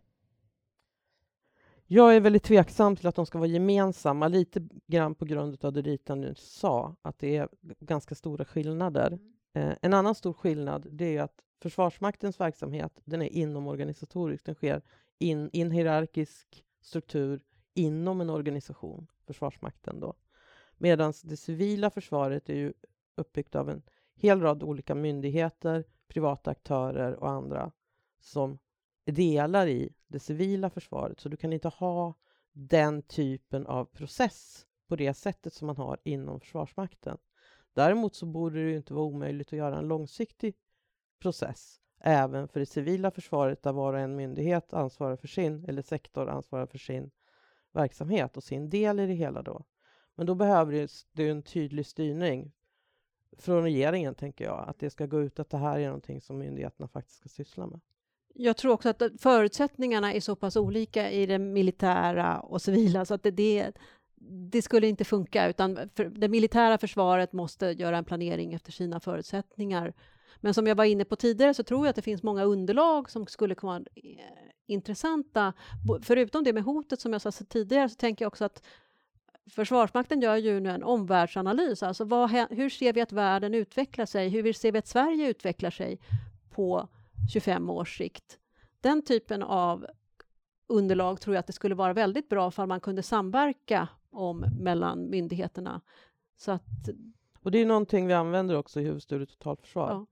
Jag 1.91 2.15
är 2.15 2.19
väldigt 2.19 2.43
tveksam 2.43 2.95
till 2.95 3.07
att 3.07 3.15
de 3.15 3.25
ska 3.25 3.37
vara 3.37 3.47
gemensamma, 3.47 4.27
lite 4.27 4.67
grann 4.87 5.15
på 5.15 5.25
grund 5.25 5.65
av 5.65 5.73
det 5.73 5.81
Rita 5.81 6.15
nu 6.15 6.33
sa, 6.37 6.95
att 7.01 7.19
det 7.19 7.37
är 7.37 7.49
ganska 7.79 8.15
stora 8.15 8.45
skillnader. 8.45 9.19
Mm. 9.53 9.69
Eh, 9.69 9.77
en 9.81 9.93
annan 9.93 10.15
stor 10.15 10.33
skillnad 10.33 10.87
det 10.91 11.17
är 11.17 11.21
att 11.21 11.41
Försvarsmaktens 11.61 12.39
verksamhet 12.39 13.01
den 13.05 13.21
är 13.21 13.33
inomorganisatorisk. 13.33 14.45
Den 14.45 14.55
sker 14.55 14.81
in, 15.19 15.49
i 15.53 15.61
en 15.61 15.71
hierarkisk 15.71 16.65
struktur 16.81 17.41
inom 17.73 18.21
en 18.21 18.29
organisation, 18.29 19.07
Försvarsmakten. 19.27 19.99
Då. 19.99 20.13
Medan 20.77 21.13
det 21.23 21.37
civila 21.37 21.89
försvaret 21.89 22.49
är 22.49 22.55
ju 22.55 22.73
uppbyggt 23.15 23.55
av 23.55 23.69
en 23.69 23.81
hel 24.15 24.41
rad 24.41 24.63
olika 24.63 24.95
myndigheter, 24.95 25.83
privata 26.07 26.51
aktörer 26.51 27.13
och 27.13 27.29
andra 27.29 27.71
som 28.19 28.57
delar 29.11 29.67
i 29.67 29.93
det 30.07 30.19
civila 30.19 30.69
försvaret. 30.69 31.19
Så 31.19 31.29
du 31.29 31.37
kan 31.37 31.53
inte 31.53 31.67
ha 31.67 32.13
den 32.51 33.01
typen 33.01 33.67
av 33.67 33.85
process 33.85 34.65
på 34.87 34.95
det 34.95 35.13
sättet 35.13 35.53
som 35.53 35.65
man 35.67 35.77
har 35.77 35.99
inom 36.03 36.39
Försvarsmakten. 36.39 37.17
Däremot 37.73 38.15
så 38.15 38.25
borde 38.25 38.65
det 38.65 38.75
inte 38.75 38.93
vara 38.93 39.05
omöjligt 39.05 39.47
att 39.47 39.59
göra 39.59 39.77
en 39.77 39.87
långsiktig 39.87 40.55
process 41.19 41.79
även 41.99 42.47
för 42.47 42.59
det 42.59 42.65
civila 42.65 43.11
försvaret 43.11 43.63
där 43.63 43.73
var 43.73 43.93
och 43.93 43.99
en 43.99 44.15
myndighet 44.15 44.73
ansvarar 44.73 45.15
för 45.15 45.27
sin, 45.27 45.65
eller 45.65 45.81
sektor 45.81 46.29
ansvarar 46.29 46.65
för 46.65 46.77
sin 46.77 47.11
verksamhet 47.71 48.37
och 48.37 48.43
sin 48.43 48.69
del 48.69 48.99
i 48.99 49.07
det 49.07 49.13
hela 49.13 49.41
då. 49.41 49.63
Men 50.15 50.25
då 50.25 50.35
behöver 50.35 50.87
det 51.11 51.29
en 51.29 51.43
tydlig 51.43 51.85
styrning 51.85 52.51
från 53.37 53.63
regeringen, 53.63 54.15
tänker 54.15 54.45
jag, 54.45 54.69
att 54.69 54.79
det 54.79 54.89
ska 54.89 55.05
gå 55.05 55.21
ut 55.21 55.39
att 55.39 55.49
det 55.49 55.57
här 55.57 55.79
är 55.79 55.85
någonting 55.85 56.21
som 56.21 56.37
myndigheterna 56.37 56.87
faktiskt 56.87 57.17
ska 57.17 57.29
syssla 57.29 57.67
med. 57.67 57.79
Jag 58.33 58.57
tror 58.57 58.71
också 58.73 58.89
att 58.89 59.01
eh, 59.01 59.09
förutsättningarna 59.19 60.13
är 60.13 60.21
så 60.21 60.35
pass 60.35 60.55
olika 60.55 61.11
i 61.11 61.25
det 61.25 61.39
militära 61.39 62.39
och 62.39 62.61
civila 62.61 63.05
så 63.05 63.13
att 63.13 63.23
det, 63.23 63.31
det, 63.31 63.71
det 64.51 64.61
skulle 64.61 64.87
inte 64.87 65.05
funka, 65.05 65.49
utan 65.49 65.79
det 66.11 66.27
militära 66.27 66.77
försvaret 66.77 67.33
måste 67.33 67.65
göra 67.65 67.97
en 67.97 68.05
planering 68.05 68.53
efter 68.53 68.71
sina 68.71 68.99
förutsättningar. 68.99 69.93
Men 70.41 70.53
som 70.53 70.67
jag 70.67 70.75
var 70.75 70.85
inne 70.85 71.05
på 71.05 71.15
tidigare 71.15 71.53
så 71.53 71.63
tror 71.63 71.85
jag 71.85 71.89
att 71.89 71.95
det 71.95 72.01
finns 72.01 72.23
många 72.23 72.43
underlag 72.43 73.09
som 73.09 73.27
skulle 73.27 73.55
kunna 73.55 73.71
vara 73.71 73.83
eh, 73.95 74.19
intressanta. 74.67 75.53
Förutom 76.01 76.43
det 76.43 76.53
med 76.53 76.63
hotet 76.63 77.01
som 77.01 77.13
jag 77.13 77.21
sa 77.21 77.31
tidigare 77.31 77.89
så 77.89 77.95
tänker 77.95 78.25
jag 78.25 78.27
också 78.27 78.45
att 78.45 78.63
Försvarsmakten 79.49 80.21
gör 80.21 80.35
ju 80.35 80.59
nu 80.59 80.69
en 80.69 80.83
omvärldsanalys. 80.83 81.83
Alltså 81.83 82.05
vad, 82.05 82.29
hur 82.29 82.69
ser 82.69 82.93
vi 82.93 83.01
att 83.01 83.11
världen 83.11 83.53
utvecklar 83.53 84.05
sig? 84.05 84.29
Hur 84.29 84.53
ser 84.53 84.71
vi 84.71 84.79
att 84.79 84.87
Sverige 84.87 85.29
utvecklar 85.29 85.71
sig 85.71 85.99
på 86.49 86.87
25 87.33 87.69
års 87.69 87.97
sikt. 87.97 88.39
Den 88.81 89.01
typen 89.01 89.43
av 89.43 89.85
underlag 90.67 91.21
tror 91.21 91.35
jag 91.35 91.39
att 91.39 91.47
det 91.47 91.53
skulle 91.53 91.75
vara 91.75 91.93
väldigt 91.93 92.29
bra 92.29 92.51
för 92.51 92.65
man 92.65 92.79
kunde 92.79 93.03
samverka 93.03 93.87
om 94.09 94.45
mellan 94.59 95.09
myndigheterna. 95.09 95.81
Så 96.37 96.51
att, 96.51 96.89
och 97.43 97.51
det 97.51 97.57
är 97.57 97.65
någonting 97.65 98.07
vi 98.07 98.13
använder 98.13 98.55
också 98.55 98.81
i 98.81 98.83
huvudstudiet 98.83 99.29
totalförsvar, 99.29 99.89
ja. 99.89 100.05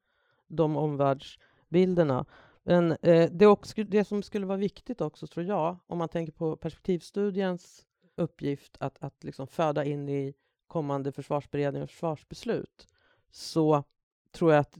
de 0.47 0.77
omvärldsbilderna. 0.77 2.25
Men 2.63 2.91
eh, 2.91 3.31
det, 3.31 3.47
också, 3.47 3.83
det 3.83 4.05
som 4.05 4.23
skulle 4.23 4.45
vara 4.45 4.57
viktigt 4.57 5.01
också, 5.01 5.27
tror 5.27 5.45
jag, 5.45 5.77
om 5.87 5.97
man 5.97 6.09
tänker 6.09 6.33
på 6.33 6.55
perspektivstudiens 6.55 7.85
uppgift 8.15 8.77
att, 8.79 9.03
att 9.03 9.23
liksom 9.23 9.47
föda 9.47 9.85
in 9.85 10.09
i 10.09 10.33
kommande 10.67 11.11
försvarsberedning 11.11 11.83
och 11.83 11.89
försvarsbeslut, 11.89 12.87
så 13.31 13.83
tror 14.31 14.53
jag 14.53 14.59
att 14.59 14.77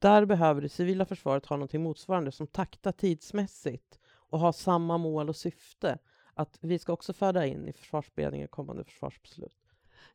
där 0.00 0.24
behöver 0.24 0.62
det 0.62 0.68
civila 0.68 1.04
försvaret 1.04 1.46
ha 1.46 1.56
något 1.56 1.72
motsvarande 1.72 2.32
som 2.32 2.46
taktar 2.46 2.92
tidsmässigt 2.92 3.98
och 4.30 4.38
har 4.38 4.52
samma 4.52 4.98
mål 4.98 5.28
och 5.28 5.36
syfte. 5.36 5.98
Att 6.34 6.58
vi 6.60 6.78
ska 6.78 6.92
också 6.92 7.12
föra 7.12 7.46
in 7.46 7.68
i 7.68 7.72
försvarsberedningen 7.72 8.48
kommande 8.48 8.84
försvarsbeslut. 8.84 9.56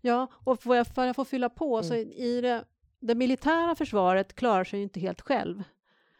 Ja, 0.01 0.27
och 0.33 0.63
för 0.63 0.75
jag, 0.75 0.87
för 0.87 1.21
att 1.21 1.27
fylla 1.27 1.49
på, 1.49 1.77
mm. 1.77 1.83
så 1.83 1.95
i 1.95 2.41
det, 2.41 2.65
det 2.99 3.15
militära 3.15 3.75
försvaret 3.75 4.35
klarar 4.35 4.63
sig 4.63 4.81
inte 4.81 4.99
helt 4.99 5.21
själv. 5.21 5.63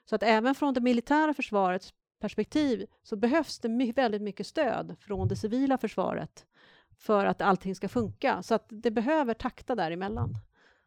Så 0.06 0.16
att 0.16 0.24
även 0.24 0.56
från 0.56 0.74
det 0.74 0.82
militära 0.82 1.34
försvarets 1.34 1.94
perspektiv 2.20 2.86
så 3.04 3.16
behövs 3.16 3.60
det 3.60 3.70
my 3.70 3.92
väldigt 3.92 4.22
mycket 4.22 4.48
stöd 4.48 4.96
från 5.00 5.28
det 5.28 5.36
civila 5.36 5.78
försvaret 5.78 6.46
för 6.98 7.26
att 7.26 7.42
allting 7.42 7.76
ska 7.76 7.90
funka. 7.90 8.44
Så 8.44 8.56
att 8.56 8.66
det 8.70 8.92
behöver 8.92 9.34
takta 9.34 9.76
däremellan. 9.76 10.38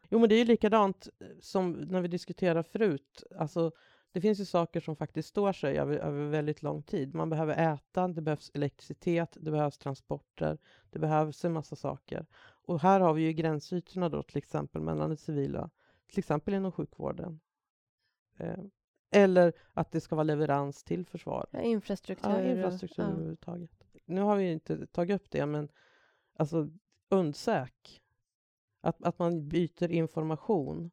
Jo, 0.09 0.19
men 0.19 0.29
det 0.29 0.35
är 0.35 0.39
ju 0.39 0.45
likadant 0.45 1.09
eh, 1.19 1.27
som 1.39 1.71
när 1.71 2.01
vi 2.01 2.07
diskuterar 2.07 2.63
förut. 2.63 3.23
Alltså, 3.37 3.71
det 4.11 4.21
finns 4.21 4.39
ju 4.39 4.45
saker 4.45 4.79
som 4.79 4.95
faktiskt 4.95 5.29
står 5.29 5.53
sig 5.53 5.77
över, 5.77 5.97
över 5.97 6.29
väldigt 6.29 6.61
lång 6.61 6.83
tid. 6.83 7.15
Man 7.15 7.29
behöver 7.29 7.73
äta, 7.73 8.07
det 8.07 8.21
behövs 8.21 8.51
elektricitet, 8.53 9.37
det 9.41 9.51
behövs 9.51 9.77
transporter, 9.77 10.57
det 10.89 10.99
behövs 10.99 11.45
en 11.45 11.53
massa 11.53 11.75
saker. 11.75 12.25
Och 12.41 12.81
här 12.81 12.99
har 12.99 13.13
vi 13.13 13.21
ju 13.21 13.33
gränsytorna 13.33 14.09
då 14.09 14.23
till 14.23 14.37
exempel 14.37 14.81
mellan 14.81 15.09
det 15.09 15.17
civila, 15.17 15.69
till 16.07 16.19
exempel 16.19 16.53
inom 16.53 16.71
sjukvården. 16.71 17.39
Eh, 18.37 18.59
eller 19.11 19.53
att 19.73 19.91
det 19.91 20.01
ska 20.01 20.15
vara 20.15 20.23
leverans 20.23 20.83
till 20.83 21.05
försvar. 21.05 21.47
Ja, 21.51 21.59
infrastruktur. 21.59 22.29
Ja, 22.29 22.41
infrastruktur 22.41 23.03
ja. 23.03 23.09
överhuvudtaget. 23.09 23.71
Nu 24.05 24.21
har 24.21 24.35
vi 24.35 24.51
inte 24.51 24.87
tagit 24.87 25.15
upp 25.21 25.31
det, 25.31 25.45
men 25.45 25.69
alltså 26.35 26.69
UNSÄK, 27.09 28.01
att, 28.81 29.03
att 29.03 29.19
man 29.19 29.47
byter 29.47 29.91
information. 29.91 30.91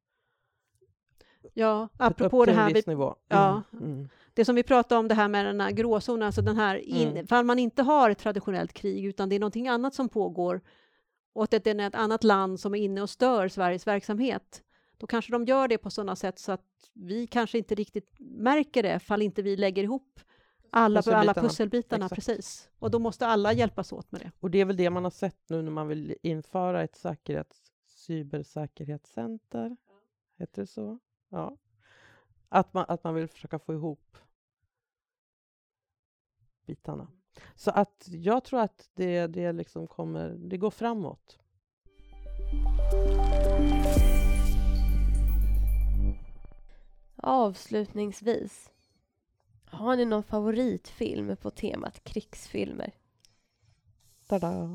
Ja, 1.54 1.88
apropå 1.96 2.44
det 2.44 2.52
här... 2.52 2.74
Vi, 2.74 2.82
nivå. 2.86 3.16
Ja, 3.28 3.62
mm. 3.72 3.84
Mm. 3.84 4.08
Det 4.34 4.44
som 4.44 4.54
vi 4.54 4.62
pratade 4.62 4.98
om, 4.98 5.08
det 5.08 5.14
här 5.14 5.28
med 5.28 5.46
den 5.46 5.60
här 5.60 5.70
gråzonen, 5.70 6.22
alltså 6.22 6.42
den 6.42 6.56
här 6.56 6.76
in, 6.76 7.08
mm. 7.08 7.26
fall 7.26 7.44
man 7.44 7.58
inte 7.58 7.82
har 7.82 8.10
ett 8.10 8.18
traditionellt 8.18 8.72
krig, 8.72 9.04
utan 9.04 9.28
det 9.28 9.34
är 9.34 9.40
någonting 9.40 9.68
annat 9.68 9.94
som 9.94 10.08
pågår, 10.08 10.60
och 11.32 11.44
att 11.44 11.50
det 11.50 11.66
är 11.66 11.80
ett 11.80 11.94
annat 11.94 12.24
land 12.24 12.60
som 12.60 12.74
är 12.74 12.78
inne 12.78 13.02
och 13.02 13.10
stör 13.10 13.48
Sveriges 13.48 13.86
verksamhet, 13.86 14.62
då 14.96 15.06
kanske 15.06 15.32
de 15.32 15.44
gör 15.44 15.68
det 15.68 15.78
på 15.78 15.90
sådana 15.90 16.16
sätt 16.16 16.38
så 16.38 16.52
att 16.52 16.64
vi 16.94 17.26
kanske 17.26 17.58
inte 17.58 17.74
riktigt 17.74 18.16
märker 18.18 18.82
det, 18.82 18.98
fall 18.98 19.22
inte 19.22 19.42
vi 19.42 19.56
lägger 19.56 19.82
ihop 19.82 20.20
alla 20.70 20.98
pusselbitarna, 20.98 21.20
alla 21.20 21.34
pusselbitarna 21.34 22.08
precis. 22.08 22.68
Och 22.78 22.90
då 22.90 22.98
måste 22.98 23.26
alla 23.26 23.52
hjälpas 23.52 23.92
åt 23.92 24.12
med 24.12 24.20
det. 24.20 24.30
Och 24.40 24.50
det 24.50 24.60
är 24.60 24.64
väl 24.64 24.76
det 24.76 24.90
man 24.90 25.04
har 25.04 25.10
sett 25.10 25.40
nu 25.48 25.62
när 25.62 25.70
man 25.70 25.88
vill 25.88 26.14
införa 26.22 26.82
ett 26.82 26.96
säkerhets, 26.96 27.65
cybersäkerhetscenter. 28.06 29.76
Heter 30.36 30.62
det 30.62 30.66
så? 30.66 30.98
Ja. 31.28 31.56
Att 32.48 32.74
man, 32.74 32.84
att 32.88 33.04
man 33.04 33.14
vill 33.14 33.28
försöka 33.28 33.58
få 33.58 33.74
ihop 33.74 34.18
bitarna. 36.66 37.08
Så 37.54 37.70
att 37.70 38.08
jag 38.08 38.44
tror 38.44 38.60
att 38.60 38.90
det, 38.94 39.26
det, 39.26 39.52
liksom 39.52 39.86
kommer, 39.86 40.28
det 40.28 40.56
går 40.56 40.70
framåt. 40.70 41.38
Avslutningsvis, 47.16 48.70
har 49.64 49.96
ni 49.96 50.04
någon 50.04 50.22
favoritfilm 50.22 51.36
på 51.36 51.50
temat 51.50 52.04
krigsfilmer? 52.04 52.94
Tada! 54.26 54.68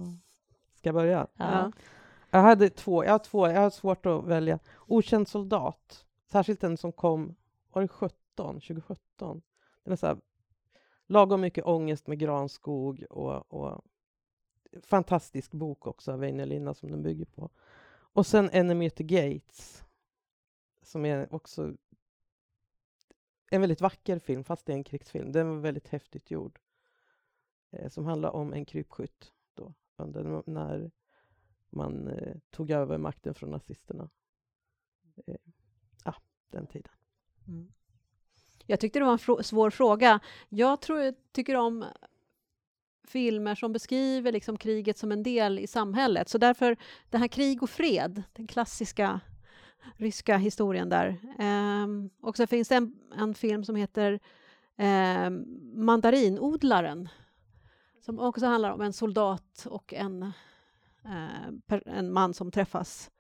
Ska 0.74 0.88
jag 0.90 0.96
börja? 0.96 1.28
Ja. 1.36 1.72
Jag 2.32 2.42
hade 2.42 2.70
två. 2.70 3.06
Jag 3.06 3.12
har 3.12 3.20
två. 3.20 3.48
Jag 3.48 3.62
har 3.62 3.70
svårt 3.70 4.06
att 4.06 4.24
välja. 4.26 4.60
Okänd 4.88 5.28
soldat, 5.28 6.06
särskilt 6.26 6.62
den 6.62 6.78
som 6.78 6.92
kom, 6.92 7.36
var 7.72 7.82
det 7.82 7.88
17, 7.88 8.16
2017? 8.36 9.42
Den 9.84 9.92
är 9.94 9.96
så 9.96 10.08
här, 10.08 10.18
lagom 11.08 11.42
mycket 11.42 11.66
ångest 11.66 12.08
med 12.08 12.20
granskog 12.20 13.06
och, 13.10 13.54
och 13.54 13.84
fantastisk 14.84 15.52
bok 15.52 15.88
också 15.88 16.12
av 16.12 16.20
Väinö 16.20 16.46
Linna 16.46 16.74
som 16.74 16.92
den 16.92 17.04
bygger 17.04 17.26
på. 17.26 17.50
Och 18.14 18.26
sen 18.26 18.50
Enemy 18.50 18.88
at 18.88 18.96
the 18.96 19.04
Gates, 19.04 19.84
som 20.82 21.06
är 21.06 21.36
också 21.36 21.74
en 23.52 23.62
väldigt 23.62 23.82
vacker 23.82 24.20
film, 24.20 24.44
fast 24.44 24.66
det 24.66 24.74
är 24.74 24.78
en 24.78 24.84
krigsfilm. 24.84 25.32
Den 25.32 25.50
var 25.50 25.56
väldigt 25.56 25.88
häftigt 25.88 26.32
gjord. 26.32 26.60
Eh, 27.72 27.90
som 27.90 28.06
handlar 28.06 28.30
om 28.30 28.54
en 28.54 28.66
krypskytt 28.66 29.34
då, 29.54 29.74
under 29.98 30.44
när 30.46 30.92
man 31.72 32.08
eh, 32.08 32.36
tog 32.50 32.72
över 32.72 32.98
makten 32.98 33.34
från 33.34 33.50
nazisterna. 33.50 34.10
Eh, 35.28 35.36
ja, 36.06 36.16
den 36.50 36.68
tiden. 36.68 36.92
Mm. 37.48 37.72
Jag 38.66 38.80
tyckte 38.80 39.00
det 39.00 39.06
var 39.06 39.12
en 39.12 39.20
fr 39.20 39.42
svår 39.42 39.70
fråga. 39.70 40.20
Jag 40.50 40.82
tror, 40.82 41.14
tycker 41.32 41.56
om 41.56 41.86
filmer 43.08 43.56
som 43.56 43.74
beskriver 43.74 44.32
liksom 44.32 44.58
kriget 44.58 44.98
som 44.98 45.12
en 45.12 45.24
del 45.24 45.60
i 45.60 45.68
samhället. 45.68 46.30
Så 46.30 46.38
därför, 46.38 46.78
det 47.10 47.18
här 47.18 47.28
Krig 47.28 47.64
och 47.64 47.70
fred, 47.70 48.24
den 48.34 48.48
klassiska 48.48 49.20
ryska 49.96 50.38
historien 50.38 50.90
där. 50.90 51.18
Ehm, 51.40 52.10
och 52.22 52.38
så 52.38 52.48
finns 52.48 52.68
det 52.68 52.76
en, 52.76 52.96
en 53.16 53.34
film 53.34 53.66
som 53.66 53.76
heter 53.76 54.20
eh, 54.78 55.30
Mandarinodlaren 55.74 57.10
som 58.02 58.20
också 58.20 58.46
handlar 58.46 58.72
om 58.72 58.82
en 58.82 58.94
soldat 58.94 59.68
och 59.70 59.94
en, 59.94 60.32
en 61.86 62.12
man 62.12 62.34
som 62.34 62.52
träffas. 62.52 63.12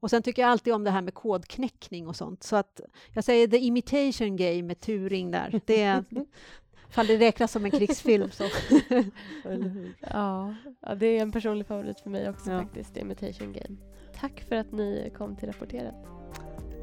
Och 0.00 0.10
sen 0.10 0.22
tycker 0.22 0.42
jag 0.42 0.50
alltid 0.50 0.74
om 0.74 0.84
det 0.84 0.90
här 0.90 1.02
med 1.02 1.14
kodknäckning 1.14 2.08
och 2.08 2.16
sånt. 2.16 2.42
Så 2.42 2.56
att 2.56 2.80
jag 3.14 3.24
säger 3.24 3.48
The 3.48 3.58
Imitation 3.58 4.36
Game 4.36 4.62
med 4.62 4.80
Turing 4.80 5.30
där. 5.30 5.60
Det, 5.66 6.04
Ifall 6.88 7.06
det 7.06 7.16
räknas 7.16 7.52
som 7.52 7.64
en 7.64 7.70
krigsfilm 7.70 8.30
så. 8.30 8.44
ja, 10.00 10.54
ja, 10.80 10.94
det 10.94 11.06
är 11.06 11.22
en 11.22 11.32
personlig 11.32 11.66
favorit 11.66 12.00
för 12.00 12.10
mig 12.10 12.30
också 12.30 12.50
ja. 12.50 12.62
faktiskt, 12.62 12.96
Imitation 12.96 13.52
Game. 13.52 13.76
Tack 14.20 14.40
för 14.48 14.56
att 14.56 14.72
ni 14.72 15.12
kom 15.16 15.36
till 15.36 15.48
Rapporterat. 15.48 15.94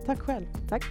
Tack 0.05 0.19
själv. 0.19 0.45
Tack. 0.69 0.85